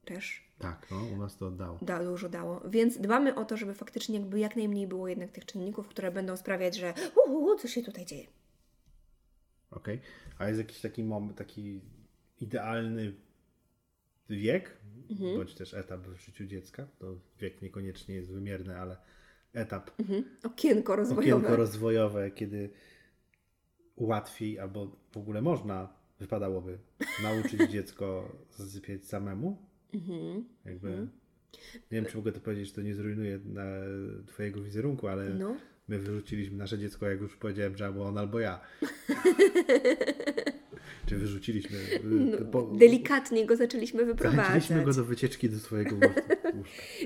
też. 0.05 0.43
Tak, 0.59 0.87
no 0.91 0.97
u 1.13 1.17
nas 1.17 1.37
to 1.37 1.47
oddało. 1.47 1.79
Da, 1.81 2.03
dużo 2.03 2.29
dało. 2.29 2.61
Więc 2.65 2.97
dbamy 2.97 3.35
o 3.35 3.45
to, 3.45 3.57
żeby 3.57 3.73
faktycznie 3.73 4.19
jakby 4.19 4.39
jak 4.39 4.55
najmniej 4.55 4.87
było 4.87 5.07
jednak 5.07 5.31
tych 5.31 5.45
czynników, 5.45 5.87
które 5.87 6.11
będą 6.11 6.37
sprawiać, 6.37 6.75
że 6.75 6.93
uuu, 7.27 7.55
co 7.55 7.67
się 7.67 7.81
tutaj 7.83 8.05
dzieje. 8.05 8.27
Okej. 9.71 10.01
A 10.37 10.47
jest 10.47 10.59
jakiś 10.59 10.79
taki 10.81 11.03
moment, 11.03 11.37
taki 11.37 11.81
idealny 12.41 13.13
wiek, 14.29 14.77
Mhm. 15.11 15.35
bądź 15.37 15.53
też 15.55 15.73
etap 15.73 16.01
w 16.01 16.15
życiu 16.25 16.45
dziecka. 16.45 16.87
To 16.99 17.15
wiek 17.39 17.61
niekoniecznie 17.61 18.15
jest 18.15 18.31
wymierny, 18.31 18.77
ale 18.79 18.97
etap, 19.53 19.91
Mhm. 19.99 20.23
Okienko 20.43 20.95
rozwojowe. 20.95 21.35
okienko 21.35 21.55
rozwojowe, 21.55 22.31
kiedy 22.31 22.69
łatwiej 23.97 24.59
albo 24.59 24.95
w 25.11 25.17
ogóle 25.17 25.41
można, 25.41 25.93
wypadałoby 26.19 26.77
nauczyć 27.23 27.61
dziecko 27.71 28.31
zasypiać 28.51 29.05
samemu. 29.05 29.57
Mhm. 29.93 30.45
Jakby, 30.65 30.89
Nie 31.91 32.01
wiem, 32.01 32.05
czy 32.05 32.17
mogę 32.17 32.31
to 32.31 32.39
powiedzieć, 32.39 32.67
że 32.67 32.73
to 32.73 32.81
nie 32.81 32.95
zrujnuje 32.95 33.39
na 33.45 33.63
twojego 34.27 34.61
wizerunku, 34.63 35.07
ale 35.07 35.29
No. 35.33 35.55
My 35.87 35.99
wyrzuciliśmy 35.99 36.57
nasze 36.57 36.79
dziecko, 36.79 37.09
jak 37.09 37.21
już 37.21 37.35
powiedziałem, 37.35 37.77
że 37.77 37.85
albo 37.85 38.05
on, 38.05 38.17
albo 38.17 38.39
ja. 38.39 38.59
czy 41.07 41.17
wyrzuciliśmy. 41.17 41.77
y, 42.41 42.45
po- 42.51 42.61
Delikatnie 42.61 43.45
go 43.45 43.55
zaczęliśmy 43.55 44.05
wyprowadzać. 44.05 44.45
Zachęciliśmy 44.45 44.83
go 44.85 44.93
do 44.93 45.03
wycieczki 45.03 45.49
do 45.49 45.59
swojego 45.59 45.95
łóżka. 45.95 46.21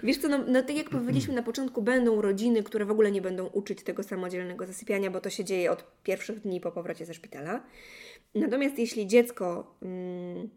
Wiesz 0.04 0.18
co, 0.18 0.30
no, 0.30 0.38
no 0.48 0.64
tak 0.64 0.78
jak 0.78 0.90
powiedzieliśmy 0.90 1.34
na 1.34 1.44
początku, 1.44 1.82
będą 1.82 2.22
rodziny, 2.22 2.64
które 2.64 2.86
w 2.86 2.92
ogóle 2.92 3.12
nie 3.12 3.22
będą 3.22 3.48
uczyć 3.48 3.84
tego 3.84 4.04
samodzielnego 4.04 4.68
zasypiania, 4.68 5.12
bo 5.12 5.22
to 5.22 5.30
się 5.30 5.46
dzieje 5.46 5.72
od 5.72 5.86
pierwszych 6.04 6.40
dni 6.40 6.62
po 6.62 6.72
powrocie 6.72 7.06
ze 7.06 7.14
szpitala. 7.14 7.64
Natomiast 8.36 8.80
jeśli 8.80 9.08
dziecko 9.08 9.76
mm, 9.82 10.50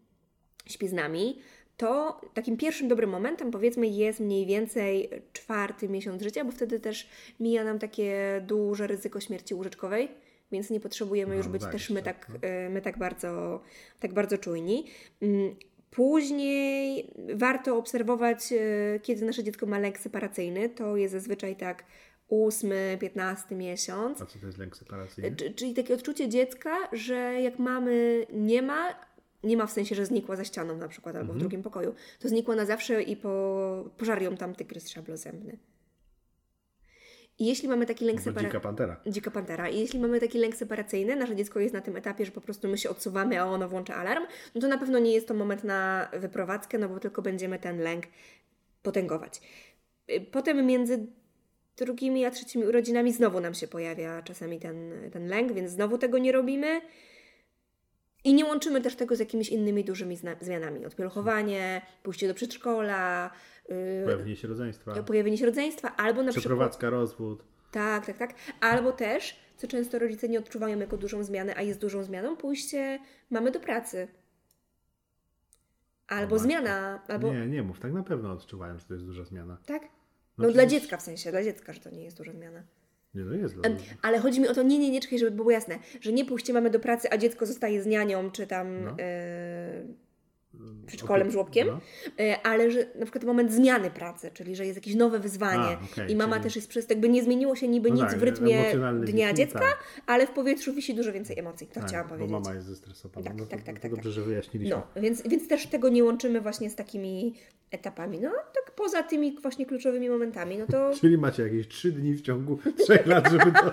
śpi 0.66 0.88
z 0.88 0.92
nami, 0.92 1.38
to 1.80 2.20
takim 2.34 2.56
pierwszym 2.56 2.88
dobrym 2.88 3.10
momentem, 3.10 3.50
powiedzmy, 3.50 3.86
jest 3.86 4.20
mniej 4.20 4.46
więcej 4.46 5.10
czwarty 5.32 5.88
miesiąc 5.88 6.22
życia, 6.22 6.44
bo 6.44 6.52
wtedy 6.52 6.80
też 6.80 7.08
mija 7.40 7.64
nam 7.64 7.78
takie 7.78 8.40
duże 8.46 8.86
ryzyko 8.86 9.20
śmierci 9.20 9.54
łóżeczkowej, 9.54 10.08
więc 10.52 10.70
nie 10.70 10.80
potrzebujemy 10.80 11.36
już 11.36 11.46
No, 11.46 11.52
być 11.52 11.62
tak, 11.62 11.72
też 11.72 11.90
my 11.90 12.02
tak, 12.02 12.26
tak, 12.26 12.36
my 12.70 12.80
tak, 12.82 12.98
bardzo, 12.98 13.60
tak 14.00 14.14
bardzo 14.14 14.38
czujni. 14.38 14.86
Mm, 15.22 15.54
Później 15.90 17.10
warto 17.34 17.76
obserwować, 17.76 18.52
y, 18.52 19.00
kiedy 19.02 19.24
nasze 19.26 19.44
dziecko 19.44 19.66
ma 19.66 19.78
lęk 19.78 19.98
separacyjny. 19.98 20.68
To 20.68 20.96
jest 20.96 21.12
zazwyczaj 21.12 21.56
tak 21.56 21.84
ósmy, 22.28 22.98
piętnasty 23.00 23.54
miesiąc. 23.54 24.22
A 24.22 24.26
co 24.26 24.38
to 24.38 24.46
jest 24.46 24.58
lęk 24.58 24.76
separacyjny? 24.76 25.36
Czy- 25.36 25.54
Czyli 25.54 25.74
takie 25.74 25.94
odczucie 25.94 26.28
dziecka, 26.28 26.76
że 26.92 27.14
jak 27.42 27.58
mamy 27.58 28.26
nie 28.32 28.62
ma, 28.62 28.94
Nie 29.44 29.56
ma 29.56 29.66
w 29.66 29.72
sensie, 29.72 29.94
że 29.94 30.06
znikła 30.06 30.36
za 30.36 30.44
ścianą 30.44 30.76
na 30.76 30.88
przykład 30.88 31.16
albo 31.16 31.32
w 31.32 31.38
drugim 31.38 31.62
pokoju. 31.62 31.94
To 32.18 32.28
znikła 32.28 32.54
na 32.56 32.64
zawsze 32.64 33.02
i 33.02 33.16
po, 33.16 33.90
pożarł 33.96 34.22
ją 34.22 34.36
tam 34.36 34.54
tygrys 34.54 34.88
szablozębny. 34.88 35.58
I 37.38 37.46
jeśli 37.46 37.68
mamy 37.68 37.86
taki 37.86 38.04
lęk 38.04 38.20
separacyjny... 38.20 38.48
dzika 38.48 38.60
pantera. 38.60 39.00
Dzika 39.06 39.30
pantera. 39.30 39.68
I 39.68 39.78
jeśli 39.78 40.00
mamy 40.00 40.20
taki 40.20 40.38
lęk 40.38 40.56
separacyjny, 40.56 41.16
nasze 41.16 41.36
dziecko 41.36 41.60
jest 41.60 41.74
na 41.74 41.80
tym 41.80 41.96
etapie, 41.96 42.24
że 42.24 42.32
po 42.32 42.40
prostu 42.40 42.68
my 42.68 42.78
się 42.78 42.90
odsuwamy, 42.90 43.40
a 43.40 43.44
ono 43.44 43.68
włącza 43.68 43.96
alarm, 43.96 44.24
no 44.54 44.60
to 44.60 44.68
na 44.68 44.78
pewno 44.78 44.98
nie 44.98 45.12
jest 45.12 45.28
to 45.28 45.34
moment 45.34 45.64
na 45.64 46.10
wyprowadzkę, 46.12 46.78
no 46.78 46.88
bo 46.88 47.00
tylko 47.00 47.22
będziemy 47.22 47.58
ten 47.58 47.78
lęk 47.78 48.04
potęgować. 48.82 49.40
Y, 50.10 50.20
Potem 50.20 50.66
między 50.66 51.06
drugimi 51.76 52.24
a 52.24 52.30
trzecimi 52.30 52.64
urodzinami 52.64 53.12
znowu 53.12 53.40
nam 53.40 53.54
się 53.54 53.68
pojawia 53.68 54.22
czasami 54.22 54.58
ten, 54.58 54.92
ten 55.12 55.28
lęk, 55.28 55.52
więc 55.52 55.70
znowu 55.70 55.98
tego 55.98 56.18
nie 56.18 56.32
robimy. 56.32 56.80
I 58.24 58.34
nie 58.34 58.44
łączymy 58.44 58.80
też 58.80 58.96
tego 58.96 59.16
z 59.16 59.18
jakimiś 59.18 59.48
innymi 59.48 59.84
dużymi 59.84 60.16
zmianami. 60.40 60.86
Odpieluchowanie, 60.86 61.82
pójście 62.02 62.28
do 62.28 62.34
przedszkola, 62.34 63.30
yy, 63.68 64.02
Pojawienie 64.04 64.36
się 64.36 64.48
rodzeństwa. 64.48 65.02
pojawienie 65.02 65.38
się 65.38 65.46
rodzeństwa, 65.46 65.96
albo 65.96 66.22
na 66.22 66.28
przykład... 66.30 66.40
Przeprowadzka, 66.42 66.90
rozwód. 66.90 67.44
Tak, 67.70 68.06
tak, 68.06 68.18
tak. 68.18 68.34
Albo 68.60 68.92
też, 68.92 69.36
co 69.56 69.68
często 69.68 69.98
rodzice 69.98 70.28
nie 70.28 70.38
odczuwają 70.38 70.78
jako 70.78 70.96
dużą 70.96 71.22
zmianę, 71.24 71.54
a 71.56 71.62
jest 71.62 71.80
dużą 71.80 72.02
zmianą, 72.04 72.36
pójście 72.36 72.98
mamy 73.30 73.50
do 73.50 73.60
pracy. 73.60 74.08
Albo 76.08 76.22
matko. 76.34 76.38
zmiana, 76.38 77.02
albo. 77.08 77.32
Nie, 77.34 77.46
nie 77.46 77.62
mów, 77.62 77.80
tak 77.80 77.92
na 77.92 78.02
pewno 78.02 78.32
odczuwają, 78.32 78.78
że 78.78 78.84
to 78.84 78.94
jest 78.94 79.06
duża 79.06 79.24
zmiana. 79.24 79.56
Tak? 79.66 79.82
No 79.82 79.88
No, 80.38 80.44
dla 80.52 80.62
przecież- 80.62 80.80
dziecka 80.82 80.96
w 80.96 81.02
sensie, 81.02 81.30
dla 81.30 81.42
dziecka, 81.44 81.72
że 81.72 81.80
to 81.80 81.90
nie 81.90 82.04
jest 82.04 82.16
duża 82.16 82.32
zmiana. 82.32 82.62
Nie, 83.14 83.24
to 83.24 83.32
jest 83.32 83.54
dla 83.54 83.62
Em, 83.64 83.76
Ale 84.02 84.18
chodzi 84.18 84.40
mi 84.40 84.48
o 84.48 84.54
to, 84.54 84.62
nie, 84.62 84.78
nie, 84.78 84.90
nie, 84.90 85.00
czekaj, 85.00 85.18
żeby 85.18 85.30
było 85.30 85.50
jasne, 85.50 85.78
że 86.00 86.12
nie 86.12 86.24
pójście 86.24 86.52
mamy 86.52 86.70
do 86.70 86.80
pracy, 86.80 87.08
a 87.10 87.18
dziecko 87.18 87.46
zostaje 87.46 87.82
z 87.82 87.86
nianią, 87.86 88.30
czy 88.30 88.46
tam 88.46 88.84
No. 88.84 88.94
e, 88.98 89.82
przedszkolem, 90.86 91.28
Opie- 91.28 91.30
żłobkiem, 91.32 91.66
no. 91.68 91.80
ale 92.42 92.70
że 92.70 92.86
na 92.94 93.02
przykład 93.02 93.24
moment 93.24 93.52
zmiany 93.52 93.90
pracy, 93.90 94.30
czyli 94.34 94.56
że 94.56 94.66
jest 94.66 94.76
jakieś 94.76 94.94
nowe 94.94 95.18
wyzwanie 95.18 95.76
A, 95.82 95.84
okej, 95.92 96.10
i 96.12 96.16
mama 96.16 96.32
czyli- 96.36 96.44
też 96.44 96.56
jest 96.56 96.68
przez, 96.68 96.90
jakby 96.90 97.08
nie 97.08 97.22
zmieniło 97.22 97.56
się 97.56 97.68
niby 97.68 97.88
No 97.88 97.94
nic 97.94 98.04
tak, 98.04 98.18
w 98.18 98.22
rytmie 98.22 98.64
dnia 99.04 99.32
dziecka, 99.32 99.58
tak. 99.60 99.84
ale 100.06 100.26
w 100.26 100.30
powietrzu 100.30 100.72
wisi 100.72 100.94
dużo 100.94 101.12
więcej 101.12 101.38
emocji. 101.38 101.66
To 101.66 101.74
Tak, 101.74 101.88
chciałam 101.88 102.06
bo 102.08 102.14
powiedzieć. 102.14 102.32
mama 102.32 102.54
jest 102.54 102.66
zestresowana. 102.66 103.26
Tak, 103.26 103.36
no 103.38 103.44
to, 103.44 103.50
tak, 103.50 103.62
tak, 103.62 103.76
to 103.76 103.82
tak, 103.82 103.90
dobrze, 103.90 104.10
tak. 104.10 104.12
że 104.12 104.22
wyjaśniliśmy. 104.22 104.76
No, 104.76 105.00
więc, 105.02 105.22
więc 105.28 105.48
też 105.48 105.66
tego 105.66 105.88
nie 105.88 106.04
łączymy 106.04 106.40
właśnie 106.40 106.70
z 106.70 106.74
takimi 106.76 107.34
etapami. 107.70 108.20
No, 108.20 108.30
tak 108.30 108.74
poza 108.74 109.02
tymi 109.02 109.36
właśnie 109.42 109.66
kluczowymi 109.66 110.10
momentami, 110.10 110.58
no 110.58 110.66
to 110.66 110.90
Czyli 111.00 111.18
macie 111.18 111.42
jakieś 111.42 111.68
trzy 111.68 111.92
dni 111.92 112.14
w 112.14 112.20
ciągu 112.22 112.58
trzech 112.84 113.06
lat, 113.06 113.30
żeby 113.30 113.52
to, 113.52 113.70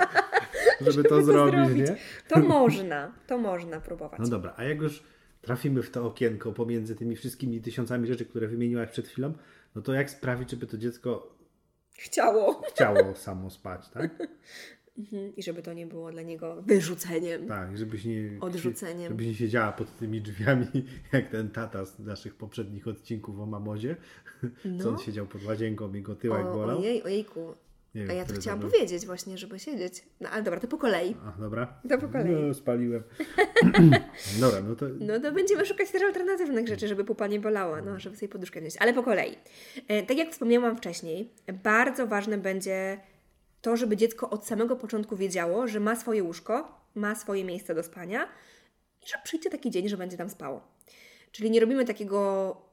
żeby 0.92 1.10
to 1.10 1.22
zrobić, 1.24 1.90
nie? 1.90 1.96
To 2.28 2.40
można, 2.40 3.12
to 3.28 3.38
można 3.38 3.82
próbować. 3.82 4.20
No 4.20 4.28
dobra, 4.28 4.54
a 4.58 4.64
jak 4.64 4.82
już 4.82 5.04
trafimy 5.42 5.84
w 5.84 5.90
to 5.90 6.06
okienko 6.08 6.52
pomiędzy 6.52 6.96
tymi 6.96 7.16
wszystkimi 7.16 7.62
tysiącami 7.62 8.08
rzeczy, 8.08 8.26
które 8.26 8.48
wymieniłaś 8.48 8.90
przed 8.90 9.08
chwilą, 9.08 9.34
no 9.76 9.82
to 9.82 9.94
jak 9.94 10.10
sprawić, 10.10 10.52
żeby 10.52 10.68
to 10.68 10.78
dziecko 10.78 11.38
Chciało. 11.98 12.62
chciało 12.68 13.16
samo 13.16 13.50
spać, 13.50 13.90
tak? 13.90 14.12
Mhm. 14.98 15.36
I 15.36 15.44
żeby 15.44 15.62
to 15.62 15.74
nie 15.74 15.88
było 15.88 16.12
dla 16.12 16.22
niego 16.22 16.62
wyrzuceniem. 16.62 17.48
Tak, 17.48 17.78
żebyś 17.78 18.06
nie, 18.06 18.38
Odrzuceniem. 18.42 19.10
żebyś 19.12 19.28
nie 19.28 19.36
siedziała 19.36 19.72
pod 19.72 19.98
tymi 19.98 20.22
drzwiami, 20.22 20.68
jak 21.14 21.30
ten 21.30 21.50
tata 21.50 21.86
z 21.86 22.00
naszych 22.00 22.36
poprzednich 22.36 22.88
odcinków 22.88 23.40
o 23.40 23.46
mamozie, 23.46 23.96
co 24.82 24.90
on 24.90 24.96
No. 24.96 24.98
siedział 24.98 25.28
pod 25.28 25.44
łazienką 25.44 25.94
i 25.94 26.02
go 26.02 26.16
tyłek 26.16 26.46
O, 26.46 26.54
bolał. 26.54 26.80
ojej, 26.80 27.04
ojejku. 27.04 27.54
Nie 27.98 28.04
wiem, 28.04 28.12
A 28.12 28.14
ja 28.14 28.26
to 28.26 28.34
chciałam 28.34 28.60
powiedzieć 28.60 29.06
właśnie, 29.06 29.38
żeby 29.38 29.60
siedzieć. 29.60 30.04
No 30.22 30.30
ale 30.30 30.44
dobra, 30.44 30.60
to 30.60 30.68
po 30.68 30.78
kolei. 30.78 31.16
A, 31.26 31.42
dobra. 31.42 31.80
To 31.90 31.98
po 31.98 32.08
kolei. 32.08 32.32
No, 32.32 32.54
spaliłem. 32.54 33.04
dobra, 34.42 34.62
no 34.62 34.76
to 34.76 34.86
No 35.00 35.20
to 35.20 35.32
będziemy 35.32 35.66
szukać 35.66 35.92
też 35.92 36.02
alternatywnych 36.02 36.68
rzeczy, 36.68 36.88
żeby 36.88 37.06
pupa 37.06 37.28
nie 37.28 37.40
bolała, 37.40 37.82
no, 37.82 38.00
żeby 38.00 38.16
sobie 38.16 38.30
poduszkę 38.30 38.60
wziąć. 38.60 38.78
Ale 38.80 38.94
po 38.94 39.04
kolei. 39.04 39.36
E, 39.88 40.04
tak 40.04 40.18
jak 40.18 40.32
wspomniałam 40.32 40.78
wcześniej, 40.78 41.32
bardzo 41.64 42.08
ważne 42.08 42.38
będzie 42.38 43.00
to, 43.62 43.78
żeby 43.78 43.98
dziecko 43.98 44.30
od 44.30 44.48
samego 44.48 44.76
początku 44.76 45.16
wiedziało, 45.16 45.68
że 45.68 45.80
ma 45.80 45.96
swoje 45.96 46.24
łóżko, 46.24 46.82
ma 46.96 47.16
swoje 47.16 47.46
miejsce 47.46 47.76
do 47.76 47.84
spania 47.84 48.28
i 49.06 49.08
że 49.08 49.16
przyjdzie 49.24 49.50
taki 49.50 49.72
dzień, 49.72 49.90
że 49.90 49.98
będzie 49.98 50.18
tam 50.18 50.30
spało. 50.30 50.62
Czyli 51.32 51.52
nie 51.52 51.60
robimy 51.60 51.86
takiego 51.86 52.67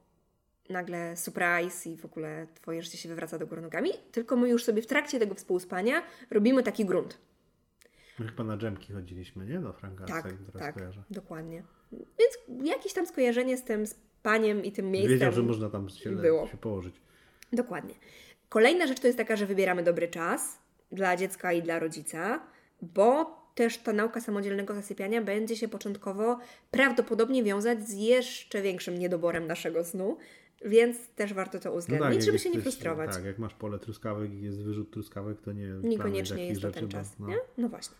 nagle 0.69 1.17
surprise 1.17 1.89
i 1.89 1.97
w 1.97 2.05
ogóle 2.05 2.47
twoje 2.55 2.83
życie 2.83 2.97
się 2.97 3.09
wywraca 3.09 3.39
do 3.39 3.47
góry 3.47 3.61
nogami, 3.61 3.89
tylko 4.11 4.35
my 4.35 4.49
już 4.49 4.63
sobie 4.63 4.81
w 4.81 4.87
trakcie 4.87 5.19
tego 5.19 5.35
współspania 5.35 6.01
robimy 6.31 6.63
taki 6.63 6.85
grunt. 6.85 7.17
chyba 8.17 8.43
na 8.43 8.57
dżemki 8.57 8.93
chodziliśmy, 8.93 9.45
nie? 9.45 9.59
Do 9.59 9.73
Franka, 9.73 10.05
Tak, 10.05 10.23
teraz 10.23 10.39
tak, 10.59 10.75
kojarzę. 10.75 11.03
dokładnie. 11.09 11.63
Więc 11.91 12.63
jakieś 12.67 12.93
tam 12.93 13.05
skojarzenie 13.07 13.57
z 13.57 13.63
tym 13.63 13.87
spaniem 13.87 14.63
i 14.63 14.71
tym 14.71 14.91
miejscem. 14.91 15.13
Wiedział, 15.13 15.31
że 15.31 15.43
można 15.43 15.69
tam 15.69 15.89
się, 15.89 16.11
było. 16.11 16.47
się 16.47 16.57
położyć. 16.57 16.95
Dokładnie. 17.53 17.93
Kolejna 18.49 18.87
rzecz 18.87 18.99
to 18.99 19.07
jest 19.07 19.17
taka, 19.17 19.35
że 19.35 19.45
wybieramy 19.45 19.83
dobry 19.83 20.07
czas 20.07 20.59
dla 20.91 21.17
dziecka 21.17 21.53
i 21.53 21.61
dla 21.61 21.79
rodzica, 21.79 22.39
bo 22.81 23.35
też 23.55 23.77
ta 23.77 23.93
nauka 23.93 24.21
samodzielnego 24.21 24.75
zasypiania 24.75 25.21
będzie 25.21 25.55
się 25.57 25.67
początkowo 25.67 26.39
prawdopodobnie 26.71 27.43
wiązać 27.43 27.87
z 27.87 27.93
jeszcze 27.93 28.61
większym 28.61 28.97
niedoborem 28.99 29.47
naszego 29.47 29.83
snu, 29.83 30.17
więc 30.65 30.97
też 31.15 31.33
warto 31.33 31.59
to 31.59 31.73
uwzględnić, 31.73 32.09
No 32.09 32.15
jak 32.15 32.23
żeby 32.23 32.39
się 32.39 32.49
nie 32.49 32.61
frustrować. 32.61 33.15
Tak, 33.15 33.25
jak 33.25 33.39
masz 33.39 33.53
pole 33.53 33.79
truskawek 33.79 34.31
i 34.33 34.41
jest 34.41 34.63
wyrzut 34.63 34.91
truskawek, 34.91 35.41
to 35.41 35.51
nie 35.51 35.67
Niekoniecznie 35.67 36.45
jest 36.47 36.61
to 36.61 36.67
rzeczy, 36.67 36.79
ten 36.79 36.89
bo- 36.89 36.91
czas, 36.91 37.19
no. 37.19 37.27
nie? 37.27 37.37
No 37.57 37.69
właśnie. 37.69 37.95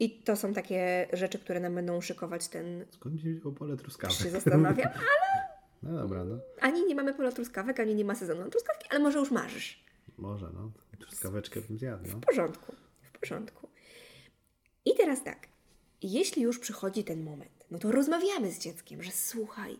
I 0.00 0.10
to 0.22 0.36
są 0.36 0.54
takie 0.54 1.08
rzeczy, 1.12 1.38
które 1.38 1.60
nam 1.60 1.74
będą 1.74 2.00
szykować 2.00 2.48
ten... 2.48 2.84
Skąd 2.90 3.14
mi 3.14 3.20
się 3.20 3.30
wzięło 3.32 3.52
pole 3.52 3.76
truskawek? 3.76 4.16
się 4.16 4.30
zastanawiam, 4.30 4.88
No 5.82 5.98
dobra, 5.98 6.24
no. 6.24 6.38
Ani 6.60 6.86
nie 6.86 6.94
mamy 6.94 7.14
pola 7.14 7.32
truskawek, 7.32 7.80
ani 7.80 7.94
nie 7.94 8.04
ma 8.04 8.14
sezonu 8.14 8.40
na 8.40 8.50
truskawki, 8.50 8.86
ale 8.90 9.00
może 9.00 9.18
już 9.18 9.30
marzysz. 9.30 9.84
Może, 10.18 10.50
no. 10.54 10.70
Truskaweczkę 10.98 11.60
bym 11.60 11.78
zjadł, 11.78 12.04
no. 12.08 12.16
W 12.16 12.20
porządku, 12.20 12.74
w 13.02 13.18
porządku. 13.18 13.68
I 14.84 14.94
teraz 14.96 15.24
tak, 15.24 15.48
jeśli 16.02 16.42
już 16.42 16.58
przychodzi 16.58 17.04
ten 17.04 17.22
moment, 17.24 17.66
no 17.70 17.78
to 17.78 17.92
rozmawiamy 17.92 18.52
z 18.52 18.58
dzieckiem, 18.58 19.02
że 19.02 19.10
słuchaj, 19.10 19.76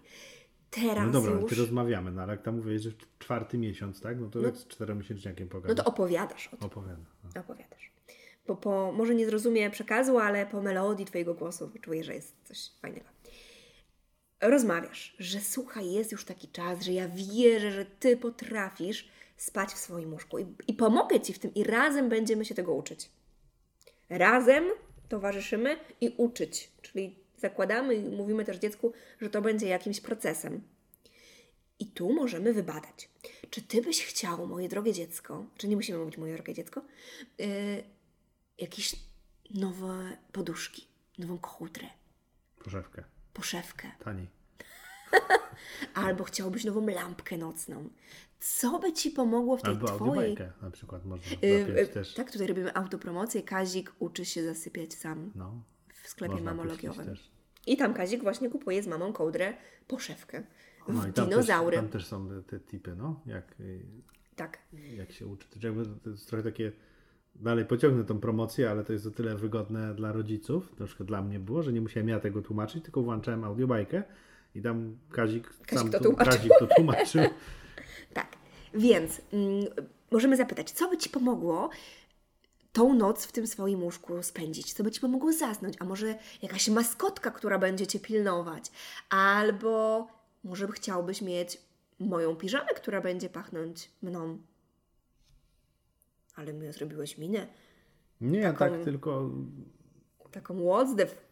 teraz 0.71 1.07
No 1.07 1.13
dobra, 1.13 1.33
już, 1.33 1.51
ty 1.51 1.57
rozmawiamy, 1.57 2.11
no 2.13 2.23
ale 2.23 2.33
jak 2.33 2.43
tam 2.43 2.57
mówię, 2.57 2.79
że 2.79 2.91
czwarty 3.19 3.59
miesiąc, 3.59 4.01
tak? 4.01 4.21
No 4.21 4.29
to 4.29 4.41
jak 4.41 4.57
z 4.57 4.67
czteromiesięczniakiem 4.67 5.47
no 5.47 5.53
pogadać. 5.53 5.77
to 5.77 5.85
opowiadasz 5.85 6.47
o 6.47 6.57
tym, 6.57 6.67
Opowiada. 6.67 7.05
No. 7.35 7.41
opowiadasz. 7.41 7.93
Bo 8.47 8.57
po, 8.57 8.93
może 8.93 9.15
nie 9.15 9.27
zrozumie 9.27 9.71
przekazu, 9.71 10.19
ale 10.19 10.47
po 10.47 10.63
melodii 10.63 11.07
Twojego 11.07 11.35
głosu 11.35 11.69
wyczuje, 11.69 12.05
że 12.05 12.15
jest 12.15 12.35
coś 12.45 12.71
fajnego. 12.81 13.07
Rozmawiasz, 14.41 15.17
że 15.19 15.41
słuchaj, 15.41 15.93
jest 15.93 16.13
już 16.13 16.25
taki 16.25 16.49
czas, 16.49 16.83
że 16.83 16.93
ja 16.93 17.09
wierzę, 17.09 17.71
że 17.73 17.85
Ty 17.85 18.17
potrafisz 18.17 19.09
spać 19.37 19.71
w 19.71 19.79
swoim 19.79 20.13
łóżku 20.13 20.39
i, 20.39 20.47
i 20.67 20.75
pomogę 20.75 21.21
Ci 21.21 21.33
w 21.33 21.39
tym 21.39 21.55
i 21.55 21.65
razem 21.65 22.09
będziemy 22.09 22.45
się 22.45 22.55
tego 22.55 22.75
uczyć. 22.75 23.11
Razem 24.11 24.65
towarzyszymy 25.09 25.77
i 26.01 26.15
uczyć, 26.17 26.71
czyli 26.83 27.17
zakładamy 27.39 27.95
i 27.95 28.09
mówimy 28.09 28.45
też 28.45 28.57
dziecku, 28.59 28.93
że 29.21 29.31
to 29.31 29.43
będzie 29.43 29.67
jakimś 29.69 30.01
procesem. 30.01 30.63
I 31.81 31.87
tu 31.87 32.13
możemy 32.13 32.53
wybadać, 32.53 33.11
czy 33.51 33.63
ty 33.63 33.83
byś 33.83 34.05
chciał, 34.05 34.47
moje 34.47 34.69
drogie 34.69 34.93
dziecko, 34.93 35.47
czy 35.57 35.69
nie 35.69 35.77
musimy 35.77 35.99
mówić 35.99 36.19
moje 36.19 36.35
drogie 36.35 36.55
dziecko, 36.55 36.83
yy, 37.39 37.47
jakieś 38.59 38.97
nowe 39.55 40.17
poduszki, 40.33 40.87
nową 41.19 41.39
kołdrę, 41.39 41.87
Poszewkę. 42.65 43.05
poszewkę, 43.33 43.91
Taniej. 44.05 44.29
albo 45.95 46.25
chciałbyś 46.25 46.65
nową 46.65 46.87
lampkę 46.87 47.39
nocną. 47.39 47.91
Co 48.41 48.79
by 48.79 48.93
ci 48.93 49.11
pomogło 49.11 49.57
w 49.57 49.63
tej 49.63 49.71
Albo 49.75 49.87
twojej... 49.87 50.37
na 50.63 50.71
przykład 50.71 51.05
można 51.05 51.37
yy, 51.43 51.87
też. 51.89 52.15
tak, 52.15 52.31
tutaj 52.31 52.47
robimy 52.47 52.75
autopromocję. 52.75 53.43
Kazik 53.43 53.93
uczy 53.99 54.25
się 54.25 54.45
zasypiać 54.45 54.95
sam 54.95 55.33
No. 55.35 55.63
W 56.09 56.11
sklepie 56.11 56.35
Można 56.35 56.55
mamologiowym. 56.55 57.15
I 57.67 57.77
tam 57.77 57.95
Kazik 57.95 58.23
właśnie 58.23 58.51
kupuje 58.51 58.83
z 58.83 58.87
mamą 58.87 59.13
kołdrę, 59.13 59.55
poszewkę. 59.89 60.43
W 60.89 60.95
No 60.95 61.09
i 61.09 61.13
tam 61.13 61.29
dinozaury. 61.29 61.77
Też, 61.77 61.83
tam 61.83 61.93
też 61.93 62.07
są 62.07 62.43
te 62.43 62.61
tipy, 62.61 62.95
no. 62.97 63.21
Jak, 63.27 63.61
y, 63.61 63.81
Tak. 64.37 64.59
jak 64.97 65.13
się 65.13 65.27
uczy. 65.27 65.47
To, 66.03 66.11
jest 66.11 66.29
trochę 66.29 66.43
takie... 66.45 66.73
Dalej 67.35 67.65
pociągnę 67.65 68.05
tą 68.05 68.21
promocję, 68.21 68.71
ale 68.71 68.85
to 68.85 68.93
jest 68.93 69.07
o 69.07 69.11
tyle 69.11 69.37
wygodne 69.37 69.95
dla 69.95 70.13
rodziców, 70.13 70.73
troszkę 70.77 71.05
dla 71.05 71.23
mnie 71.23 71.41
było, 71.41 71.63
że 71.63 71.73
nie 71.73 71.81
musiałem 71.81 72.09
ja 72.09 72.21
tego 72.21 72.43
tłumaczyć, 72.43 72.85
tylko 72.85 73.03
włączałem 73.03 73.45
audiobajkę 73.45 74.03
i 74.55 74.63
tam 74.63 74.99
Kazik, 75.11 75.55
sam 75.71 75.91
to 75.91 76.01
tłumaczył. 76.01 76.33
Kazik 76.33 76.53
to 76.59 76.67
tłumaczył. 76.67 77.23
Tak. 78.13 78.37
Więc 78.75 79.21
mm, 79.33 79.65
możemy 80.11 80.37
zapytać, 80.37 80.71
co 80.71 80.91
by 80.91 80.97
Ci 80.97 81.11
pomogło 81.11 81.71
tą 82.73 82.95
noc 82.95 83.25
w 83.27 83.33
tym 83.33 83.47
swoim 83.47 83.83
łóżku 83.83 84.23
spędzić? 84.23 84.73
Co 84.75 84.85
by 84.85 84.91
Ci 84.91 85.01
pomogło 85.01 85.33
zasnąć? 85.33 85.75
A 85.81 85.85
może 85.85 86.19
jakaś 86.43 86.69
maskotka, 86.69 87.31
która 87.31 87.59
będzie 87.59 87.87
Cię 87.87 88.01
pilnować? 88.01 88.71
Albo 89.11 90.07
może 90.45 90.69
chciałbyś 90.69 91.23
mieć 91.23 91.61
moją 91.99 92.37
piżamę, 92.37 92.69
która 92.77 93.01
będzie 93.01 93.29
pachnąć 93.29 93.91
mną? 94.03 94.39
Ale 96.37 96.53
my 96.53 96.73
zrobiłeś 96.73 97.19
minę. 97.19 97.47
Nie, 98.21 98.43
Taką- 98.43 98.59
tak 98.59 98.85
tylko 98.85 99.31
Taką 100.31 100.73
f- 101.03 101.25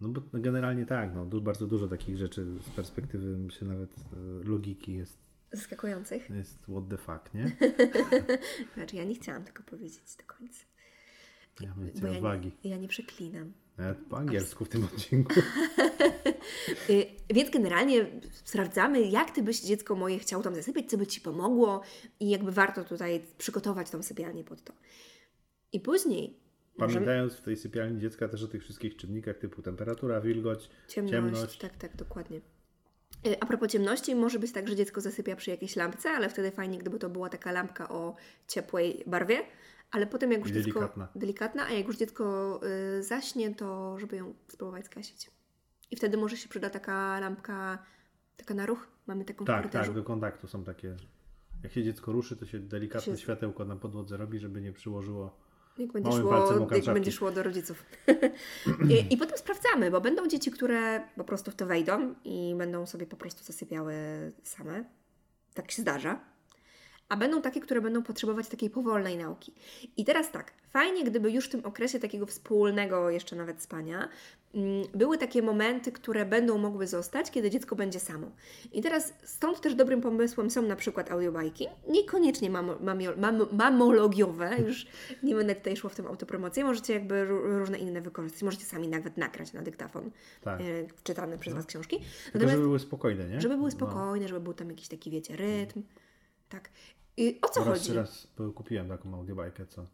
No 0.00 0.08
bo 0.08 0.20
generalnie 0.32 0.86
tak, 0.86 1.14
no, 1.14 1.26
bardzo 1.40 1.66
dużo 1.66 1.88
takich 1.88 2.16
rzeczy 2.16 2.46
z 2.66 2.70
perspektywy, 2.70 3.26
myślę, 3.38 3.68
nawet 3.68 3.90
e, 3.92 4.48
logiki 4.48 4.92
jest, 4.92 5.18
Zaskakujących. 5.52 6.30
jest 6.30 6.58
what 6.62 6.88
the 6.90 6.96
fuck, 6.96 7.34
nie? 7.34 7.56
Znaczy, 8.74 8.96
ja 8.96 9.04
nie 9.04 9.14
chciałam 9.14 9.44
tego 9.44 9.62
powiedzieć 9.62 10.16
do 10.16 10.24
końca. 10.34 10.64
Ja 11.60 11.68
mam 11.76 11.84
więcej 11.86 12.10
ja 12.10 12.16
odwagi. 12.16 12.52
nie, 12.64 12.70
ja 12.70 12.76
nie 12.76 12.88
przeklinam. 12.88 13.52
Nawet 13.78 13.98
po 13.98 14.18
angielsku 14.18 14.64
w 14.64 14.68
tym 14.68 14.84
odcinku. 14.84 15.32
Y, 16.90 17.06
Więc 17.34 17.50
generalnie 17.50 18.06
sprawdzamy, 18.44 19.02
jak 19.02 19.30
ty 19.30 19.42
byś 19.42 19.60
dziecko 19.60 19.94
moje 19.94 20.18
chciało 20.18 20.42
tam 20.42 20.54
zasypiać, 20.54 20.90
co 20.90 20.98
by 20.98 21.06
ci 21.06 21.20
pomogło 21.20 21.82
i 22.20 22.30
jakby 22.30 22.52
warto 22.52 22.84
tutaj 22.84 23.22
przygotować 23.38 23.90
tą 23.90 24.02
sypialnię 24.02 24.44
pod 24.44 24.64
to. 24.64 24.72
I 25.72 25.80
później. 25.80 26.40
Pamiętając 26.76 27.34
w 27.34 27.40
tej 27.42 27.56
sypialni 27.56 28.00
dziecka 28.00 28.28
też 28.28 28.42
o 28.42 28.48
tych 28.48 28.62
wszystkich 28.62 28.96
czynnikach 28.96 29.38
typu 29.38 29.62
temperatura, 29.62 30.20
wilgoć, 30.20 30.70
Ciemność, 30.88 31.12
ciemność. 31.14 31.58
tak, 31.58 31.76
tak, 31.76 31.96
dokładnie. 31.96 32.40
Y, 33.26 33.40
A 33.40 33.46
propos 33.46 33.68
ciemności, 33.70 34.14
może 34.14 34.38
być 34.38 34.52
tak, 34.52 34.68
że 34.68 34.76
dziecko 34.76 35.00
zasypia 35.00 35.36
przy 35.36 35.50
jakiejś 35.50 35.76
lampce, 35.76 36.10
ale 36.10 36.28
wtedy 36.28 36.50
fajnie, 36.50 36.78
gdyby 36.78 36.98
to 36.98 37.08
była 37.10 37.28
taka 37.28 37.52
lampka 37.52 37.88
o 37.88 38.16
ciepłej 38.48 39.04
barwie, 39.06 39.42
ale 39.90 40.06
potem 40.06 40.32
jak 40.32 40.40
już 40.40 40.50
dziecko... 40.50 40.92
delikatna. 41.14 41.66
A 41.66 41.70
jak 41.72 41.86
już 41.86 41.96
dziecko 41.96 42.60
y, 42.98 43.02
zaśnie, 43.02 43.54
to 43.54 43.98
żeby 43.98 44.16
ją 44.16 44.34
spróbować 44.48 44.84
zgasić. 44.84 45.30
I 45.90 45.96
wtedy 45.96 46.16
może 46.16 46.36
się 46.36 46.48
przyda 46.48 46.70
taka 46.70 47.20
lampka, 47.20 47.78
taka 48.36 48.54
na 48.54 48.66
ruch. 48.66 48.88
Mamy 49.06 49.24
taką 49.24 49.44
Tak, 49.44 49.56
korytarzu. 49.56 49.86
tak, 49.86 49.94
do 49.94 50.04
kontaktu 50.04 50.46
są 50.46 50.64
takie. 50.64 50.96
Jak 51.62 51.72
się 51.72 51.84
dziecko 51.84 52.12
ruszy, 52.12 52.36
to 52.36 52.46
się 52.46 52.58
delikatne 52.58 53.12
Się- 53.16 53.22
światełko 53.22 53.64
na 53.64 53.76
podłodze 53.76 54.16
robi, 54.16 54.38
żeby 54.38 54.60
nie 54.60 54.72
przyłożyło. 54.72 55.36
Jak 55.78 55.92
będzie, 55.92 56.12
szło, 56.12 56.68
jak 56.70 56.84
będzie 56.84 57.12
szło 57.12 57.30
do 57.30 57.42
rodziców. 57.42 57.84
I, 58.90 59.14
I 59.14 59.16
potem 59.16 59.38
sprawdzamy, 59.38 59.90
bo 59.90 60.00
będą 60.00 60.26
dzieci, 60.26 60.50
które 60.50 61.00
po 61.16 61.24
prostu 61.24 61.50
w 61.50 61.54
to 61.54 61.66
wejdą 61.66 62.14
i 62.24 62.54
będą 62.58 62.86
sobie 62.86 63.06
po 63.06 63.16
prostu 63.16 63.44
zasypiały 63.44 63.94
same. 64.42 64.84
Tak 65.54 65.70
się 65.70 65.82
zdarza. 65.82 66.20
A 67.08 67.16
będą 67.16 67.42
takie, 67.42 67.60
które 67.60 67.80
będą 67.80 68.02
potrzebować 68.02 68.48
takiej 68.48 68.70
powolnej 68.70 69.16
nauki. 69.16 69.52
I 69.96 70.04
teraz 70.04 70.30
tak, 70.30 70.52
fajnie, 70.70 71.04
gdyby 71.04 71.30
już 71.30 71.46
w 71.46 71.48
tym 71.48 71.64
okresie 71.64 71.98
takiego 71.98 72.26
wspólnego, 72.26 73.10
jeszcze 73.10 73.36
nawet 73.36 73.62
spania, 73.62 74.08
mm, 74.54 74.84
były 74.94 75.18
takie 75.18 75.42
momenty, 75.42 75.92
które 75.92 76.24
będą 76.24 76.58
mogły 76.58 76.86
zostać, 76.86 77.30
kiedy 77.30 77.50
dziecko 77.50 77.76
będzie 77.76 78.00
samo. 78.00 78.26
I 78.72 78.82
teraz 78.82 79.14
stąd 79.24 79.60
też 79.60 79.74
dobrym 79.74 80.00
pomysłem 80.00 80.50
są 80.50 80.62
na 80.62 80.76
przykład 80.76 81.10
audiobajki, 81.10 81.66
niekoniecznie 81.88 82.50
mam, 82.50 82.70
mamologiowe, 83.52 84.50
już 84.66 84.86
nie 85.22 85.34
będę 85.34 85.54
tutaj 85.54 85.76
szło 85.76 85.90
w 85.90 85.94
tym 85.94 86.06
autopromocję, 86.06 86.64
możecie 86.64 86.92
jakby 86.92 87.14
ró- 87.14 87.58
różne 87.58 87.78
inne 87.78 88.00
wykorzystać, 88.00 88.42
możecie 88.42 88.64
sami 88.64 88.88
nawet 88.88 89.16
nagrać 89.16 89.52
na 89.52 89.62
dyktafon 89.62 90.10
Tak. 90.42 90.60
e, 90.60 90.64
czytane 91.04 91.38
przez 91.38 91.54
Was 91.54 91.66
książki. 91.66 91.96
Tylko, 91.96 92.10
Natomiast 92.26 92.52
żeby 92.52 92.62
były 92.66 92.78
spokojne, 92.78 93.28
nie? 93.28 93.40
żeby 93.40 93.56
były 93.56 93.68
No. 93.70 93.76
spokojne, 93.76 94.28
żeby 94.28 94.40
był 94.40 94.54
tam 94.54 94.68
jakiś 94.70 94.88
taki, 94.88 95.10
wiecie, 95.10 95.36
rytm. 95.36 95.82
Tak. 96.48 96.70
I 97.16 97.38
o 97.42 97.48
co 97.48 97.64
raz, 97.64 97.78
chodzi? 97.78 97.92
raz 97.94 98.28
kupiłem 98.54 98.88
taką 98.88 99.14
audiobajkę, 99.14 99.66
co 99.66 99.86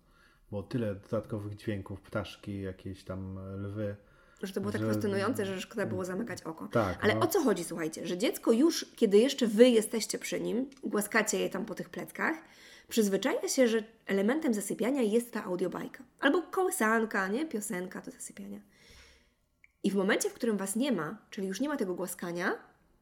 było 0.51 0.63
tyle 0.63 0.95
dodatkowych 0.95 1.57
dźwięków, 1.57 2.01
ptaszki, 2.01 2.63
jakieś 2.63 3.05
tam 3.05 3.39
lwy. 3.63 3.97
Że 4.43 4.53
to 4.53 4.61
było 4.61 4.73
tak 4.73 4.81
że- 4.83 4.93
fascynujące, 4.95 5.47
że 5.47 5.61
szkoda 5.61 5.87
było 5.87 6.05
zamykać 6.05 6.43
oko. 6.43 6.69
Tak, 6.69 7.05
Ale 7.05 7.15
no. 7.15 7.21
o 7.21 7.27
co 7.27 7.43
chodzi, 7.43 7.65
słuchajcie? 7.65 8.07
Że 8.07 8.19
dziecko 8.19 8.53
już, 8.53 8.87
kiedy 8.97 9.19
jeszcze 9.19 9.47
wy 9.47 9.69
jesteście 9.69 10.19
przy 10.19 10.41
nim, 10.41 10.71
głaskacie 10.85 11.39
je 11.41 11.51
tam 11.51 11.65
po 11.67 11.75
tych 11.75 11.89
pleckach, 11.91 12.37
przyzwyczaja 12.89 13.49
się, 13.49 13.69
że 13.69 13.83
elementem 14.07 14.55
zasypiania 14.55 15.03
jest 15.03 15.33
ta 15.33 15.45
audiobajka. 15.45 16.05
Albo 16.21 16.43
kołysanka, 16.43 17.29
nie? 17.29 17.47
Piosenka 17.47 18.01
do 18.01 18.11
zasypiania. 18.11 18.61
I 19.85 19.91
w 19.91 19.95
momencie, 19.95 20.31
w 20.31 20.35
którym 20.35 20.57
was 20.57 20.77
nie 20.77 20.93
ma, 20.93 21.19
czyli 21.31 21.47
już 21.49 21.61
nie 21.61 21.69
ma 21.69 21.77
tego 21.77 21.95
głaskania, 21.95 22.53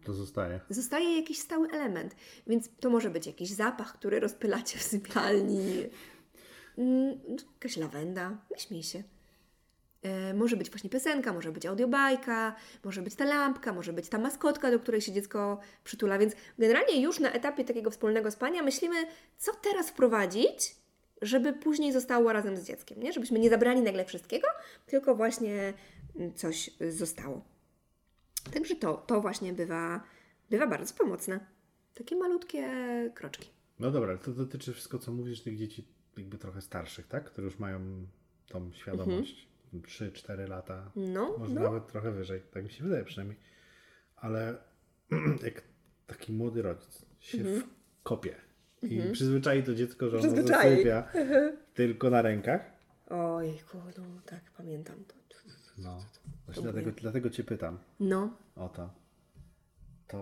To 0.05 0.15
zostaje. 0.15 0.61
zostaje 0.71 1.17
jakiś 1.17 1.39
stały 1.39 1.69
element. 1.71 2.15
Więc 2.47 2.71
to 2.81 2.91
może 2.91 3.11
być 3.11 3.27
jakiś 3.27 3.51
zapach, 3.51 3.93
który 3.93 4.21
rozpylacie 4.21 4.79
w 4.79 4.83
sypialni. 4.83 5.87
Mm, 6.79 7.19
Jakaś 7.55 7.77
lawenda. 7.77 8.39
Nie 8.71 8.83
się. 8.83 9.03
E, 10.03 10.35
może 10.35 10.57
być 10.57 10.71
właśnie 10.71 10.91
piosenka, 10.91 11.33
może 11.33 11.53
być 11.53 11.67
audiobajka, 11.67 12.55
może 12.85 13.03
być 13.03 13.15
ta 13.15 13.25
lampka, 13.25 13.73
może 13.73 13.93
być 13.93 14.09
ta 14.09 14.19
maskotka, 14.19 14.71
do 14.71 14.79
której 14.81 15.01
się 15.01 15.13
dziecko 15.13 15.61
przytula. 15.85 16.19
Więc 16.19 16.33
generalnie 16.59 17.03
już 17.03 17.21
na 17.21 17.33
etapie 17.33 17.65
takiego 17.65 17.91
wspólnego 17.91 18.31
spania 18.31 18.63
myślimy, 18.63 18.97
co 19.39 19.53
teraz 19.55 19.91
wprowadzić, 19.91 20.77
żeby 21.23 21.53
później 21.53 21.93
zostało 21.93 22.33
razem 22.33 22.57
z 22.57 22.65
dzieckiem. 22.65 23.03
Nie? 23.03 23.13
Żebyśmy 23.13 23.39
nie 23.39 23.51
zabrali 23.51 23.81
nagle 23.81 24.05
wszystkiego, 24.05 24.49
tylko 24.87 25.15
właśnie 25.15 25.73
coś 26.35 26.71
zostało. 26.91 27.45
Także 28.53 28.77
to, 28.77 28.95
to 28.97 29.21
właśnie 29.21 29.53
bywa, 29.53 30.01
bywa 30.51 30.67
bardzo 30.67 30.95
pomocne. 30.95 31.41
Takie 31.95 32.17
malutkie 32.17 32.69
kroczki. 33.15 33.51
No 33.79 33.91
dobra, 33.91 34.19
to 34.19 34.31
dotyczy 34.31 34.73
wszystko, 34.73 34.99
co 34.99 35.13
mówisz, 35.13 35.43
tych 35.43 35.57
dzieci 35.59 35.85
jakby 36.17 36.39
trochę 36.39 36.61
starszych, 36.61 37.07
tak? 37.07 37.25
Które 37.25 37.45
już 37.45 37.59
mają 37.59 38.07
tą 38.49 38.73
świadomość. 38.73 39.49
3-4 39.75 40.49
lata, 40.49 40.91
No, 40.97 41.37
może 41.39 41.55
no. 41.55 41.61
nawet 41.61 41.87
trochę 41.87 42.13
wyżej, 42.13 42.43
tak 42.51 42.65
mi 42.65 42.71
się 42.71 42.85
wydaje 42.85 43.05
przynajmniej. 43.05 43.39
Ale 44.17 44.59
jak 45.45 45.63
taki 46.07 46.33
młody 46.33 46.63
rodzic 46.63 47.07
się 47.21 47.45
wkopie 48.01 48.35
i 48.83 49.03
przyzwyczai 49.13 49.63
to 49.63 49.75
dziecko, 49.75 50.09
że 50.11 50.19
ono 50.19 50.29
Mhm. 50.29 50.47
Zasypia 50.47 51.09
tylko 51.75 52.11
na 52.11 52.23
rękach, 52.23 52.81
Oj, 53.11 53.59
no 53.99 54.21
tak, 54.27 54.41
pamiętam 54.57 55.05
to. 55.05 55.15
No, 55.83 56.05
właśnie 56.47 56.63
dlatego, 56.63 56.91
dlatego 56.91 57.31
Cię 57.31 57.45
pytam 57.45 57.79
No, 58.01 58.37
o 58.57 58.69
to. 58.69 58.91
To, 60.09 60.19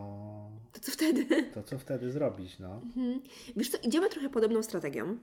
to 0.72 0.80
co 0.80 0.92
wtedy? 0.92 1.26
to 1.54 1.62
co 1.62 1.78
wtedy 1.78 2.12
zrobić, 2.12 2.58
no? 2.58 2.80
Wiesz 3.56 3.70
co, 3.70 3.78
idziemy 3.82 4.08
trochę 4.10 4.28
podobną 4.30 4.62
strategią. 4.62 5.18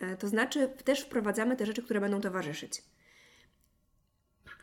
E, 0.00 0.16
To 0.16 0.28
znaczy 0.28 0.68
też 0.84 1.00
wprowadzamy 1.00 1.56
te 1.56 1.66
rzeczy, 1.66 1.82
które 1.82 2.00
będą 2.00 2.20
towarzyszyć. 2.20 2.82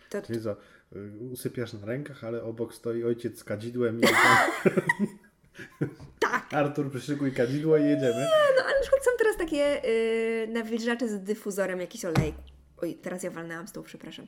To, 0.10 0.22
Czyli 0.22 0.42
co, 0.42 0.52
y, 0.96 1.12
usypiasz 1.32 1.74
na 1.74 1.86
rękach, 1.86 2.24
ale 2.24 2.44
obok 2.44 2.74
stoi 2.74 3.04
ojciec 3.04 3.40
z 3.40 3.44
kadzidłem 3.44 4.00
i 4.00 4.04
tak, 6.20 6.54
Artur 6.54 6.90
przyszykuj 6.92 7.32
kadzidło 7.34 7.78
i 7.78 7.84
jedziemy. 7.84 8.28
no 8.58 8.64
ale 8.64 8.76
na 8.76 8.82
przykład 8.82 9.04
są 9.06 9.12
teraz 9.18 9.38
takie 9.38 9.82
yy, 10.48 10.54
nawilżacze 10.54 11.08
z 11.10 11.24
dyfuzorem 11.24 11.80
jakiś 11.80 12.06
olejku. 12.06 12.42
Oj, 12.84 12.96
teraz 13.02 13.24
ja 13.24 13.32
walnęłam 13.32 13.68
stół, 13.68 13.84
przepraszam. 13.84 14.28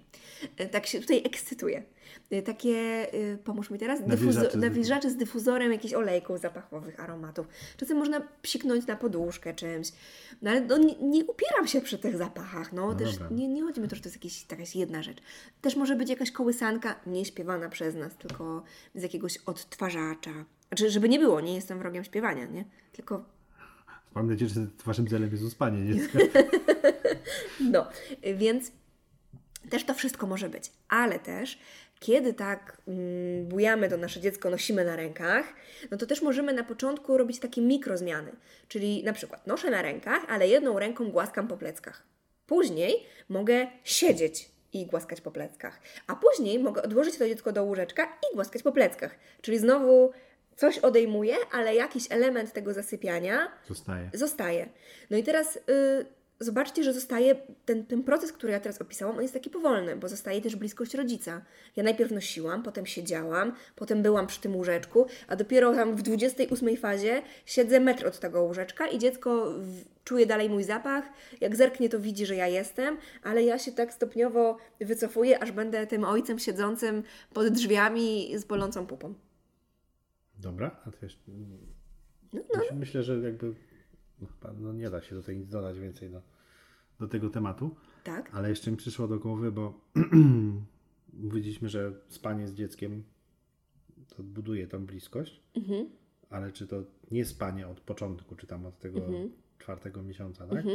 E, 0.58 0.68
Tak 0.68 0.86
się 0.86 1.00
tutaj 1.00 1.22
ekscytuję. 1.26 1.84
E, 2.32 2.42
Takie, 2.42 3.08
y, 3.14 3.38
pomóż 3.44 3.70
mi 3.70 3.80
teraz, 3.80 4.00
Nawilżacze 4.00 4.48
dyfuzo- 4.48 4.52
z- 4.52 4.62
nawilżacze 4.62 5.10
z 5.10 5.16
dyfuzorem 5.18 5.72
jakichś 5.72 5.94
olejków 5.94 6.40
zapachowych, 6.40 7.00
aromatów. 7.00 7.48
Czasem 7.78 7.98
można 7.98 8.22
psiknąć 8.42 8.88
na 8.88 8.96
poduszkę 8.96 9.54
czymś. 9.54 9.92
No 10.42 10.52
ale 10.52 10.62
no, 10.62 10.78
nie, 10.78 10.96
nie 10.96 11.26
upieram 11.26 11.68
się 11.68 11.82
przy 11.82 11.98
tych 11.98 12.18
zapachach. 12.18 12.74
No, 12.74 12.88
No 12.88 12.96
też 12.96 13.10
nie, 13.32 13.48
nie 13.48 13.62
chodzi 13.64 13.80
mi 13.82 13.86
o 13.86 13.90
to, 13.90 13.96
że 13.96 14.02
to 14.02 14.08
jest 14.10 14.16
jakiś, 14.16 14.46
jakaś 14.52 14.76
jedna 14.76 15.04
rzecz. 15.04 15.18
Też 15.62 15.76
może 15.76 15.96
być 15.96 16.10
jakaś 16.10 16.32
kołysanka, 16.32 17.00
nie 17.08 17.26
śpiewana 17.26 17.70
przez 17.70 17.96
nas, 17.96 18.16
tylko 18.16 18.64
z 18.96 19.04
jakiegoś 19.04 19.38
odtwarzacza. 19.46 20.46
Znaczy, 20.68 20.90
żeby 20.90 21.10
nie 21.10 21.20
było, 21.20 21.42
nie 21.42 21.56
jestem 21.56 21.80
wrogiem 21.80 22.04
śpiewania, 22.04 22.46
nie? 22.46 22.66
Tylko 22.92 23.26
Mam 24.16 24.28
nadzieję, 24.28 24.50
że 24.50 24.68
waszym 24.86 25.08
celem 25.08 25.32
jest 25.32 25.44
uspanie 25.44 25.94
dziecka. 25.94 26.20
No, 27.72 27.88
więc 28.36 28.72
też 29.70 29.84
to 29.84 29.94
wszystko 29.94 30.28
może 30.28 30.50
być. 30.50 30.72
Ale 30.90 31.20
też, 31.20 31.60
kiedy 32.00 32.34
tak 32.34 32.78
mm, 32.88 33.46
bujamy 33.48 33.90
to 33.90 33.98
nasze 33.98 34.22
dziecko, 34.22 34.50
nosimy 34.50 34.86
na 34.86 34.96
rękach, 34.96 35.54
no 35.92 35.98
to 35.98 36.06
też 36.06 36.22
możemy 36.22 36.54
na 36.54 36.64
początku 36.64 37.18
robić 37.18 37.40
takie 37.40 37.62
mikrozmiany. 37.62 38.32
Czyli 38.68 39.04
na 39.04 39.14
przykład 39.14 39.48
noszę 39.48 39.70
na 39.70 39.82
rękach, 39.82 40.26
ale 40.28 40.48
jedną 40.48 40.80
ręką 40.80 41.12
głaskam 41.12 41.48
po 41.48 41.58
pleckach. 41.58 42.04
Później 42.48 43.06
mogę 43.30 43.68
siedzieć 43.84 44.50
i 44.74 44.86
głaskać 44.86 45.22
po 45.22 45.32
pleckach. 45.32 45.80
A 46.08 46.16
później 46.16 46.60
mogę 46.60 46.84
odłożyć 46.84 47.18
to 47.18 47.28
dziecko 47.28 47.52
do 47.52 47.64
łóżeczka 47.64 48.04
i 48.06 48.36
głaskać 48.36 48.64
po 48.64 48.72
pleckach. 48.72 49.16
Czyli 49.42 49.60
znowu 49.60 50.12
coś 50.56 50.80
odejmuję, 50.80 51.36
ale 51.52 51.76
jakiś 51.76 52.08
element 52.10 52.54
tego 52.54 52.74
zasypiania 52.74 53.52
Zostaje. 53.68 54.10
zostaje. 54.14 54.70
No 55.10 55.18
i 55.18 55.24
teraz 55.24 55.56
y, 55.56 56.06
zobaczcie, 56.40 56.84
że 56.84 56.94
zostaje 56.94 57.36
ten, 57.66 57.86
ten 57.86 58.04
proces, 58.04 58.32
który 58.32 58.54
ja 58.54 58.60
teraz 58.60 58.82
opisałam, 58.82 59.16
on 59.16 59.22
jest 59.22 59.34
taki 59.34 59.50
powolny, 59.50 59.96
bo 59.96 60.08
zostaje 60.08 60.42
też 60.42 60.56
bliskość 60.56 60.94
rodzica. 60.94 61.42
Ja 61.76 61.84
najpierw 61.84 62.12
nosiłam, 62.12 62.64
potem 62.64 62.86
siedziałam, 62.86 63.54
potem 63.76 64.02
byłam 64.02 64.28
przy 64.28 64.42
tym 64.42 64.56
łóżeczku, 64.56 65.06
a 65.28 65.36
dopiero 65.36 65.74
tam 65.74 65.96
w 65.96 66.02
28 66.02 66.78
fazie 66.78 67.22
siedzę 67.46 67.80
metr 67.80 68.08
od 68.08 68.20
tego 68.20 68.42
łóżeczka 68.44 68.88
i 68.88 69.00
dziecko 69.00 69.46
w, 69.58 69.84
czuje 70.04 70.26
dalej 70.26 70.50
mój 70.50 70.64
zapach. 70.64 71.06
Jak 71.42 71.56
zerknie, 71.56 71.90
to 71.90 72.00
widzi, 72.00 72.26
że 72.26 72.36
ja 72.36 72.48
jestem, 72.48 72.98
ale 73.24 73.44
ja 73.44 73.60
się 73.60 73.72
tak 73.72 73.94
stopniowo 73.94 74.58
wycofuję, 74.80 75.40
aż 75.40 75.52
będę 75.52 75.88
tym 75.88 76.04
ojcem 76.04 76.40
siedzącym 76.40 77.04
pod 77.34 77.48
drzwiami 77.48 78.32
z 78.38 78.46
bolącą 78.46 78.88
pupą. 78.88 79.14
Dobra, 80.40 80.82
a 80.86 80.92
to 80.92 80.98
jeszcze... 81.06 81.32
No, 82.34 82.40
Myśl- 82.58 82.76
Myślę, 82.76 83.04
że 83.04 83.20
jakby 83.20 83.54
no, 84.22 84.28
no, 84.60 84.74
nie 84.74 84.90
da 84.90 85.02
się 85.02 85.16
tutaj 85.16 85.38
nic 85.38 85.50
dodać 85.50 85.80
więcej 85.80 86.10
do, 86.10 86.22
do 87.00 87.08
tego 87.08 87.30
tematu. 87.30 87.76
Tak? 88.04 88.30
Ale 88.34 88.50
jeszcze 88.50 88.72
mi 88.72 88.78
przyszło 88.78 89.08
do 89.08 89.20
głowy, 89.20 89.52
bo 89.52 89.82
powiedzieliśmy, 91.30 91.70
że 91.70 91.94
spanie 92.08 92.48
z 92.48 92.54
dzieckiem 92.54 93.04
to 94.16 94.24
buduje 94.24 94.68
tą 94.68 94.86
bliskość, 94.86 95.42
Mhm. 95.56 95.90
ale 96.30 96.52
czy 96.52 96.68
to 96.68 96.84
nie 97.12 97.26
spanie 97.26 97.68
od 97.68 97.80
początku, 97.80 98.36
czy 98.36 98.48
tam 98.48 98.66
od 98.66 98.80
tego 98.80 99.00
Mhm. 99.06 99.32
czwartego 99.60 100.04
miesiąca, 100.04 100.48
tak? 100.48 100.66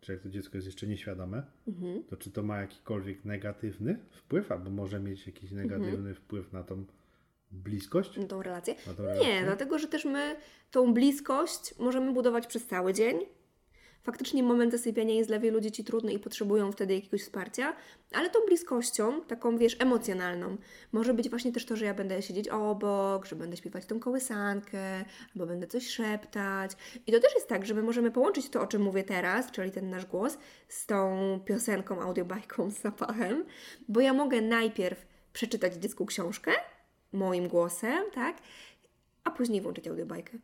Czy 0.00 0.12
jak 0.12 0.20
to 0.22 0.28
dziecko 0.28 0.56
jest 0.56 0.66
jeszcze 0.66 0.86
nieświadome, 0.86 1.42
Mhm. 1.68 2.04
to 2.04 2.16
czy 2.16 2.30
to 2.30 2.42
ma 2.42 2.60
jakikolwiek 2.60 3.24
negatywny 3.24 3.98
wpływ, 4.10 4.52
albo 4.52 4.70
może 4.70 5.00
mieć 5.00 5.26
jakiś 5.26 5.52
Mhm. 5.52 5.68
negatywny 5.70 6.14
wpływ 6.14 6.52
na 6.52 6.62
tą 6.64 6.84
bliskość? 7.50 8.10
Tą 8.28 8.42
relację? 8.42 8.74
Tą 8.74 9.02
Nie, 9.02 9.08
relację? 9.08 9.42
dlatego 9.44 9.78
że 9.78 9.88
też 9.88 10.04
my 10.04 10.36
tą 10.70 10.94
bliskość 10.94 11.74
możemy 11.78 12.12
budować 12.12 12.46
przez 12.46 12.66
cały 12.66 12.94
dzień. 12.94 13.18
Faktycznie 14.02 14.42
moment 14.42 14.72
zasypiania 14.72 15.14
jest 15.14 15.30
dla 15.30 15.38
wielu 15.38 15.60
dzieci 15.60 15.84
trudny 15.84 16.12
i 16.12 16.18
potrzebują 16.18 16.72
wtedy 16.72 16.94
jakiegoś 16.94 17.22
wsparcia, 17.22 17.76
ale 18.12 18.30
tą 18.30 18.38
bliskością, 18.46 19.20
taką 19.20 19.58
wiesz, 19.58 19.76
emocjonalną, 19.80 20.56
może 20.92 21.14
być 21.14 21.30
właśnie 21.30 21.52
też 21.52 21.66
to, 21.66 21.76
że 21.76 21.84
ja 21.84 21.94
będę 21.94 22.22
siedzieć 22.22 22.48
obok, 22.48 23.26
że 23.26 23.36
będę 23.36 23.56
śpiewać 23.56 23.86
tą 23.86 24.00
kołysankę, 24.00 25.04
albo 25.34 25.46
będę 25.46 25.66
coś 25.66 25.88
szeptać. 25.88 26.70
I 27.06 27.12
to 27.12 27.20
też 27.20 27.34
jest 27.34 27.48
tak, 27.48 27.66
że 27.66 27.74
my 27.74 27.82
możemy 27.82 28.10
połączyć 28.10 28.50
to, 28.50 28.62
o 28.62 28.66
czym 28.66 28.82
mówię 28.82 29.04
teraz, 29.04 29.50
czyli 29.50 29.70
ten 29.70 29.90
nasz 29.90 30.06
głos, 30.06 30.38
z 30.68 30.86
tą 30.86 31.40
piosenką, 31.44 32.02
audiobajką, 32.02 32.70
z 32.70 32.80
zapachem, 32.80 33.44
bo 33.88 34.00
ja 34.00 34.12
mogę 34.12 34.40
najpierw 34.40 35.06
przeczytać 35.32 35.74
dziecku 35.74 36.06
książkę 36.06 36.52
moim 37.12 37.48
głosem, 37.48 38.04
tak? 38.14 38.36
A 39.24 39.30
później 39.30 39.60
włączyć 39.60 39.88
audiobajkę. 39.88 40.38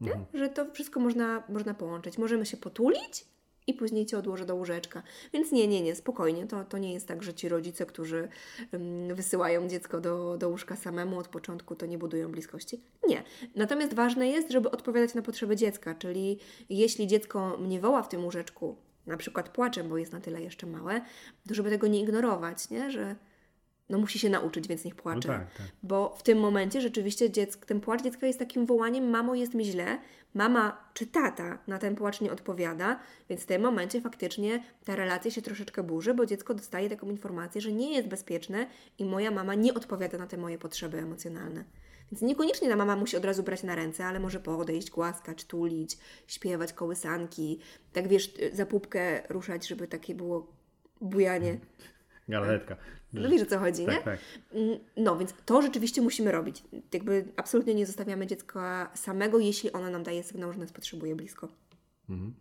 Nie? 0.00 0.20
Że 0.34 0.48
to 0.48 0.72
wszystko 0.72 1.00
można, 1.00 1.42
można 1.48 1.74
połączyć. 1.74 2.18
Możemy 2.18 2.46
się 2.46 2.56
potulić 2.56 3.24
i 3.66 3.74
później 3.74 4.06
Cię 4.06 4.18
odłożę 4.18 4.46
do 4.46 4.54
łóżeczka. 4.54 5.02
Więc 5.32 5.52
nie, 5.52 5.68
nie, 5.68 5.82
nie, 5.82 5.94
spokojnie. 5.94 6.46
To, 6.46 6.64
to 6.64 6.78
nie 6.78 6.92
jest 6.92 7.08
tak, 7.08 7.22
że 7.22 7.34
ci 7.34 7.48
rodzice, 7.48 7.86
którzy 7.86 8.28
ym, 8.74 9.14
wysyłają 9.14 9.68
dziecko 9.68 10.00
do, 10.00 10.38
do 10.38 10.48
łóżka 10.48 10.76
samemu 10.76 11.18
od 11.18 11.28
początku, 11.28 11.76
to 11.76 11.86
nie 11.86 11.98
budują 11.98 12.32
bliskości. 12.32 12.80
Nie. 13.08 13.22
Natomiast 13.54 13.94
ważne 13.94 14.28
jest, 14.28 14.50
żeby 14.50 14.70
odpowiadać 14.70 15.14
na 15.14 15.22
potrzeby 15.22 15.56
dziecka, 15.56 15.94
czyli 15.94 16.38
jeśli 16.68 17.06
dziecko 17.06 17.56
mnie 17.58 17.80
woła 17.80 18.02
w 18.02 18.08
tym 18.08 18.24
łóżeczku, 18.24 18.76
na 19.06 19.16
przykład 19.16 19.48
płaczem, 19.48 19.88
bo 19.88 19.98
jest 19.98 20.12
na 20.12 20.20
tyle 20.20 20.42
jeszcze 20.42 20.66
małe, 20.66 21.00
to 21.48 21.54
żeby 21.54 21.70
tego 21.70 21.86
nie 21.86 22.00
ignorować, 22.00 22.70
nie? 22.70 22.90
Że 22.90 23.16
no 23.88 23.98
musi 23.98 24.18
się 24.18 24.30
nauczyć, 24.30 24.68
więc 24.68 24.84
niech 24.84 24.94
płacze. 24.94 25.28
No 25.28 25.34
tak, 25.34 25.54
tak. 25.54 25.66
Bo 25.82 26.14
w 26.18 26.22
tym 26.22 26.38
momencie 26.38 26.80
rzeczywiście 26.80 27.30
dziecko, 27.30 27.66
ten 27.66 27.80
płacz 27.80 28.02
dziecka 28.02 28.26
jest 28.26 28.38
takim 28.38 28.66
wołaniem, 28.66 29.10
mamo 29.10 29.34
jest 29.34 29.54
mi 29.54 29.64
źle, 29.64 29.98
mama 30.34 30.90
czy 30.94 31.06
tata 31.06 31.58
na 31.66 31.78
ten 31.78 31.96
płacz 31.96 32.20
nie 32.20 32.32
odpowiada, 32.32 33.00
więc 33.28 33.42
w 33.42 33.46
tym 33.46 33.62
momencie 33.62 34.00
faktycznie 34.00 34.62
ta 34.84 34.96
relacja 34.96 35.30
się 35.30 35.42
troszeczkę 35.42 35.82
burzy, 35.82 36.14
bo 36.14 36.26
dziecko 36.26 36.54
dostaje 36.54 36.90
taką 36.90 37.10
informację, 37.10 37.60
że 37.60 37.72
nie 37.72 37.94
jest 37.94 38.08
bezpieczne 38.08 38.66
i 38.98 39.04
moja 39.04 39.30
mama 39.30 39.54
nie 39.54 39.74
odpowiada 39.74 40.18
na 40.18 40.26
te 40.26 40.36
moje 40.36 40.58
potrzeby 40.58 40.98
emocjonalne. 40.98 41.64
Więc 42.12 42.22
niekoniecznie 42.22 42.68
ta 42.68 42.76
mama 42.76 42.96
musi 42.96 43.16
od 43.16 43.24
razu 43.24 43.42
brać 43.42 43.62
na 43.62 43.74
ręce, 43.74 44.06
ale 44.06 44.20
może 44.20 44.40
podejść, 44.40 44.90
głaskać, 44.90 45.44
tulić, 45.44 45.98
śpiewać 46.26 46.72
kołysanki, 46.72 47.60
tak 47.92 48.08
wiesz, 48.08 48.34
za 48.52 48.66
pupkę 48.66 49.22
ruszać, 49.28 49.68
żeby 49.68 49.88
takie 49.88 50.14
było 50.14 50.46
bujanie. 51.00 51.58
Galaretka. 52.28 52.76
No 53.22 53.28
wiesz 53.30 53.42
o 53.42 53.46
co 53.46 53.58
chodzi, 53.58 53.80
nie? 53.82 53.86
Tak, 53.86 54.04
tak. 54.04 54.18
Mm, 54.52 54.78
No, 54.96 55.16
więc 55.18 55.34
to 55.46 55.62
rzeczywiście 55.62 56.02
musimy 56.02 56.32
robić. 56.32 56.64
Jakby 56.92 57.24
absolutnie 57.36 57.74
nie 57.74 57.86
zostawiamy 57.86 58.26
dziecka 58.26 58.90
samego, 58.94 59.38
jeśli 59.38 59.72
ona 59.72 59.90
nam 59.90 60.02
daje 60.02 60.22
sygnał, 60.22 60.52
że 60.52 60.58
nas 60.58 60.72
potrzebuje 60.72 61.16
blisko. 61.16 61.48
Mhm. 62.10 62.34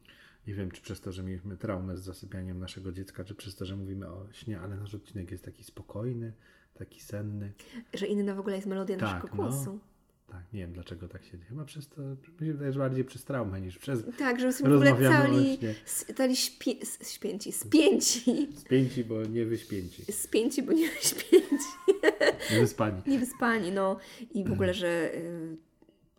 Nie 0.47 0.53
wiem, 0.53 0.71
czy 0.71 0.81
przez 0.81 1.01
to, 1.01 1.11
że 1.11 1.23
mieliśmy 1.23 1.57
traumę 1.57 1.97
z 1.97 2.01
zasypianiem 2.03 2.59
naszego 2.59 2.91
dziecka, 2.91 3.23
czy 3.23 3.35
przez 3.35 3.55
to, 3.55 3.65
że 3.65 3.75
mówimy 3.75 4.07
o 4.07 4.27
śnie, 4.31 4.59
ale 4.59 4.75
nasz 4.75 4.95
odcinek 4.95 5.31
jest 5.31 5.45
taki 5.45 5.63
spokojny, 5.63 6.33
taki 6.73 7.01
senny. 7.01 7.53
Że 7.93 8.07
inna 8.07 8.35
w 8.35 8.39
ogóle 8.39 8.55
jest 8.55 8.67
melodia 8.67 8.97
Tak, 8.97 9.23
naszego 9.23 9.43
no. 9.43 9.79
Tak, 10.27 10.53
nie 10.53 10.59
wiem 10.59 10.73
dlaczego 10.73 11.07
tak 11.07 11.23
się 11.23 11.31
dzieje. 11.31 11.43
Chyba 11.49 11.65
przez 11.65 11.87
to, 11.87 12.01
mi 12.41 12.47
się 12.47 12.53
wydaje, 12.53 12.73
że 12.73 12.79
bardziej 12.79 13.03
przez 13.03 13.23
traumę 13.23 13.61
niż 13.61 13.77
przez 13.77 13.99
Tak, 14.19 14.39
że 14.39 14.45
jesteśmy 14.47 14.69
w 14.69 14.73
ogóle 14.73 15.09
cali, 15.09 16.35
śpie, 16.35 16.75
s- 16.81 17.11
śpięci, 17.13 17.51
spięci, 17.51 18.49
spięci, 18.57 19.03
bo 19.03 19.23
nie 19.25 19.45
wyśpięci, 19.45 20.03
spięci, 20.13 20.63
bo 20.63 20.71
nie 20.73 20.87
śpięci, 20.87 21.65
nie 22.51 22.59
wyspani. 22.59 23.01
niewyspani, 23.07 23.71
no. 23.71 23.97
I 24.33 24.43
w 24.43 24.51
ogóle, 24.51 24.73
że 24.73 25.15
y, 25.15 25.57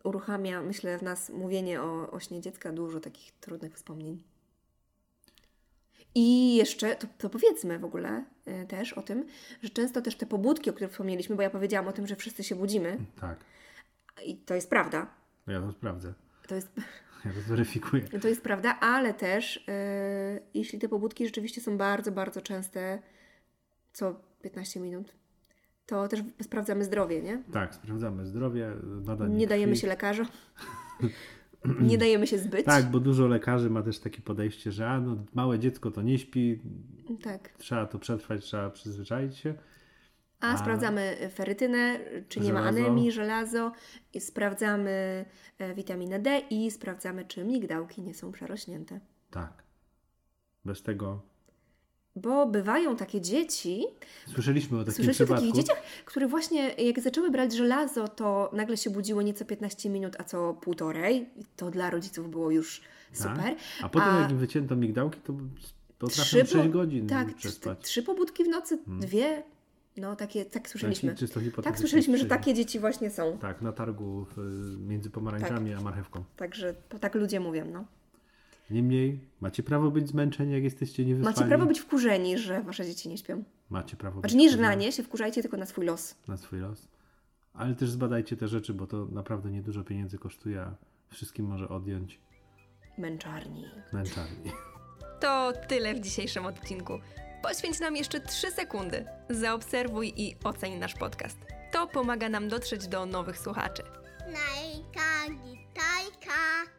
uruchamia, 0.04 0.62
myślę, 0.62 0.98
w 0.98 1.02
nas 1.02 1.30
mówienie 1.30 1.82
o, 1.82 2.10
o 2.10 2.20
śnie 2.20 2.40
dziecka 2.40 2.72
dużo 2.72 3.00
takich 3.00 3.32
trudnych 3.40 3.74
wspomnień. 3.74 4.22
I 6.14 6.56
jeszcze, 6.56 6.96
to, 6.96 7.06
to 7.18 7.30
powiedzmy 7.30 7.78
w 7.78 7.84
ogóle 7.84 8.24
y, 8.48 8.66
też 8.66 8.92
o 8.92 9.02
tym, 9.02 9.26
że 9.62 9.70
często 9.70 10.02
też 10.02 10.16
te 10.16 10.26
pobudki, 10.26 10.70
o 10.70 10.72
których 10.72 10.90
wspomnieliśmy, 10.92 11.36
bo 11.36 11.42
ja 11.42 11.50
powiedziałam 11.50 11.88
o 11.88 11.92
tym, 11.92 12.06
że 12.06 12.16
wszyscy 12.16 12.44
się 12.44 12.54
budzimy 12.54 12.98
Tak, 13.20 13.38
i 14.24 14.36
to 14.36 14.54
jest 14.54 14.70
prawda. 14.70 15.06
ja 15.46 15.60
to 15.60 15.72
sprawdzę. 15.72 16.14
To 16.48 16.54
jest, 16.54 16.72
Ja 17.24 17.32
to 17.32 17.40
zweryfikuję. 17.40 18.02
to 18.22 18.28
jest 18.28 18.42
prawda, 18.42 18.80
ale 18.80 19.14
też 19.14 19.56
y, 19.56 19.62
jeśli 20.54 20.78
te 20.78 20.88
pobudki 20.88 21.26
rzeczywiście 21.26 21.60
są 21.60 21.78
bardzo, 21.78 22.12
bardzo 22.12 22.40
częste, 22.40 22.98
co 23.92 24.20
15 24.42 24.80
minut, 24.80 25.12
to 25.86 26.08
też 26.08 26.20
sprawdzamy 26.42 26.84
zdrowie, 26.84 27.22
nie? 27.22 27.42
Tak, 27.52 27.74
sprawdzamy 27.74 28.26
zdrowie, 28.26 28.72
badanie 28.82 29.36
Nie 29.36 29.46
dajemy 29.46 29.72
krwi. 29.72 29.80
się 29.80 29.86
lekarzom. 29.86 30.26
nie 31.80 31.98
dajemy 31.98 32.26
się 32.26 32.38
zbyć. 32.38 32.66
Tak, 32.66 32.90
bo 32.90 33.00
dużo 33.00 33.26
lekarzy 33.26 33.70
ma 33.70 33.82
też 33.82 33.98
takie 33.98 34.22
podejście, 34.22 34.72
że 34.72 34.88
a, 34.88 35.00
no, 35.00 35.16
małe 35.34 35.58
dziecko 35.58 35.90
to 35.90 36.02
nie 36.02 36.18
śpi, 36.18 36.60
tak. 37.22 37.48
trzeba 37.58 37.86
to 37.86 37.98
przetrwać, 37.98 38.44
trzeba 38.44 38.70
przyzwyczaić 38.70 39.36
się. 39.36 39.54
A, 40.40 40.52
A- 40.54 40.58
sprawdzamy 40.58 41.16
ferytynę, 41.34 41.98
czy 42.28 42.40
nie 42.40 42.52
ma 42.52 42.58
Żelazo. 42.60 42.78
anemii, 42.78 43.12
żelazo, 43.12 43.72
sprawdzamy 44.18 45.24
e, 45.58 45.74
witaminę 45.74 46.18
D 46.18 46.42
i 46.50 46.70
sprawdzamy, 46.70 47.24
czy 47.24 47.44
migdałki 47.44 48.02
nie 48.02 48.14
są 48.14 48.32
przerośnięte. 48.32 49.00
Tak. 49.30 49.62
Bez 50.64 50.82
tego. 50.82 51.20
Bo 52.16 52.46
bywają 52.46 52.96
takie 52.96 53.20
dzieci, 53.20 53.84
Słyszeliśmy 54.32 54.78
o 54.78 54.80
takim 54.80 54.94
słyszeliście 54.94 55.24
o 55.24 55.26
takich 55.36 55.52
dzieciach, 55.54 55.82
które 56.04 56.28
właśnie 56.28 56.68
jak 56.68 57.00
zaczęły 57.00 57.30
brać 57.30 57.52
żelazo, 57.56 58.08
to 58.08 58.50
nagle 58.52 58.76
się 58.76 58.90
budziły 58.90 59.24
nie 59.24 59.34
co 59.34 59.44
15 59.44 59.90
minut, 59.90 60.16
a 60.18 60.24
co 60.24 60.54
półtorej. 60.54 61.30
To 61.56 61.70
dla 61.70 61.90
rodziców 61.90 62.30
było 62.30 62.50
już 62.50 62.80
Tak? 62.80 63.16
super. 63.16 63.56
A 63.82 63.88
potem 63.88 64.08
A- 64.08 64.20
jak 64.20 64.30
im 64.30 64.38
wycięto 64.38 64.76
migdałki, 64.76 65.20
to 65.20 65.32
potrafią 65.98 66.22
Trzy 66.22 66.38
6 66.40 66.52
po- 66.52 66.68
godzin 66.68 67.06
Tak, 67.06 67.28
trzy, 67.28 67.36
przespać. 67.36 67.78
trzy 67.84 68.02
pobudki 68.02 68.44
w 68.44 68.48
nocy, 68.48 68.78
dwie. 68.86 69.42
No, 69.96 70.16
takie, 70.16 70.44
tak 70.44 70.68
słyszeliśmy. 70.68 71.08
Taki 71.14 71.18
czysto 71.20 71.62
Tak, 71.62 71.78
słyszeliśmy, 71.78 72.18
że 72.18 72.26
takie 72.26 72.54
dzieci 72.54 72.78
właśnie 72.78 73.10
są. 73.10 73.38
Tak, 73.38 73.62
na 73.62 73.72
targu 73.72 74.26
między 74.78 75.10
pomarańczami 75.10 75.70
Tak. 75.70 75.78
a 75.80 75.82
marchewką. 75.82 76.24
Także 76.36 76.74
to 76.88 76.98
tak 76.98 77.14
ludzie 77.14 77.40
mówią, 77.40 77.64
no. 77.72 77.84
Niemniej 78.70 79.20
macie 79.40 79.62
prawo 79.62 79.90
być 79.90 80.08
zmęczeni, 80.08 80.52
jak 80.52 80.62
jesteście 80.62 81.04
niewyspani. 81.04 81.36
Macie 81.36 81.48
prawo 81.48 81.66
być 81.66 81.80
wkurzeni, 81.80 82.38
że 82.38 82.62
wasze 82.62 82.86
dzieci 82.86 83.08
nie 83.08 83.18
śpią. 83.18 83.44
Macie 83.70 83.96
prawo 83.96 84.20
Znaczy 84.20 84.34
być 84.36 84.42
nie, 84.44 84.50
że 84.50 84.56
na 84.56 84.74
nie 84.74 84.92
się 84.92 85.02
wkurzajcie, 85.02 85.42
tylko 85.42 85.56
na 85.56 85.66
swój 85.66 85.84
los. 85.86 86.14
na 86.28 86.36
swój 86.36 86.58
los. 86.60 86.88
Ale 87.54 87.74
też 87.74 87.90
zbadajcie 87.90 88.36
te 88.36 88.48
rzeczy, 88.48 88.74
bo 88.74 88.86
to 88.86 89.06
naprawdę 89.06 89.50
niedużo 89.50 89.84
pieniędzy 89.84 90.18
kosztuje, 90.18 90.60
a 90.60 90.74
wszystkim 91.08 91.46
może 91.46 91.68
odjąć 91.68 92.20
Męczarni. 92.98 93.64
męczarni. 93.92 94.52
To 95.20 95.52
tyle 95.68 95.94
w 95.94 96.00
dzisiejszym 96.00 96.46
odcinku. 96.46 96.92
Poświęć 97.48 97.80
nam 97.80 97.96
jeszcze 97.96 98.20
3 98.20 98.50
sekundy. 98.50 99.04
Zaobserwuj 99.30 100.12
i 100.16 100.36
oceń 100.44 100.74
nasz 100.74 100.94
podcast. 100.94 101.38
To 101.72 101.86
pomaga 101.86 102.28
nam 102.28 102.48
dotrzeć 102.48 102.88
do 102.88 103.06
nowych 103.06 103.38
słuchaczy. 103.38 103.82
Lajka, 104.20 105.34
gitajka. 105.44 106.70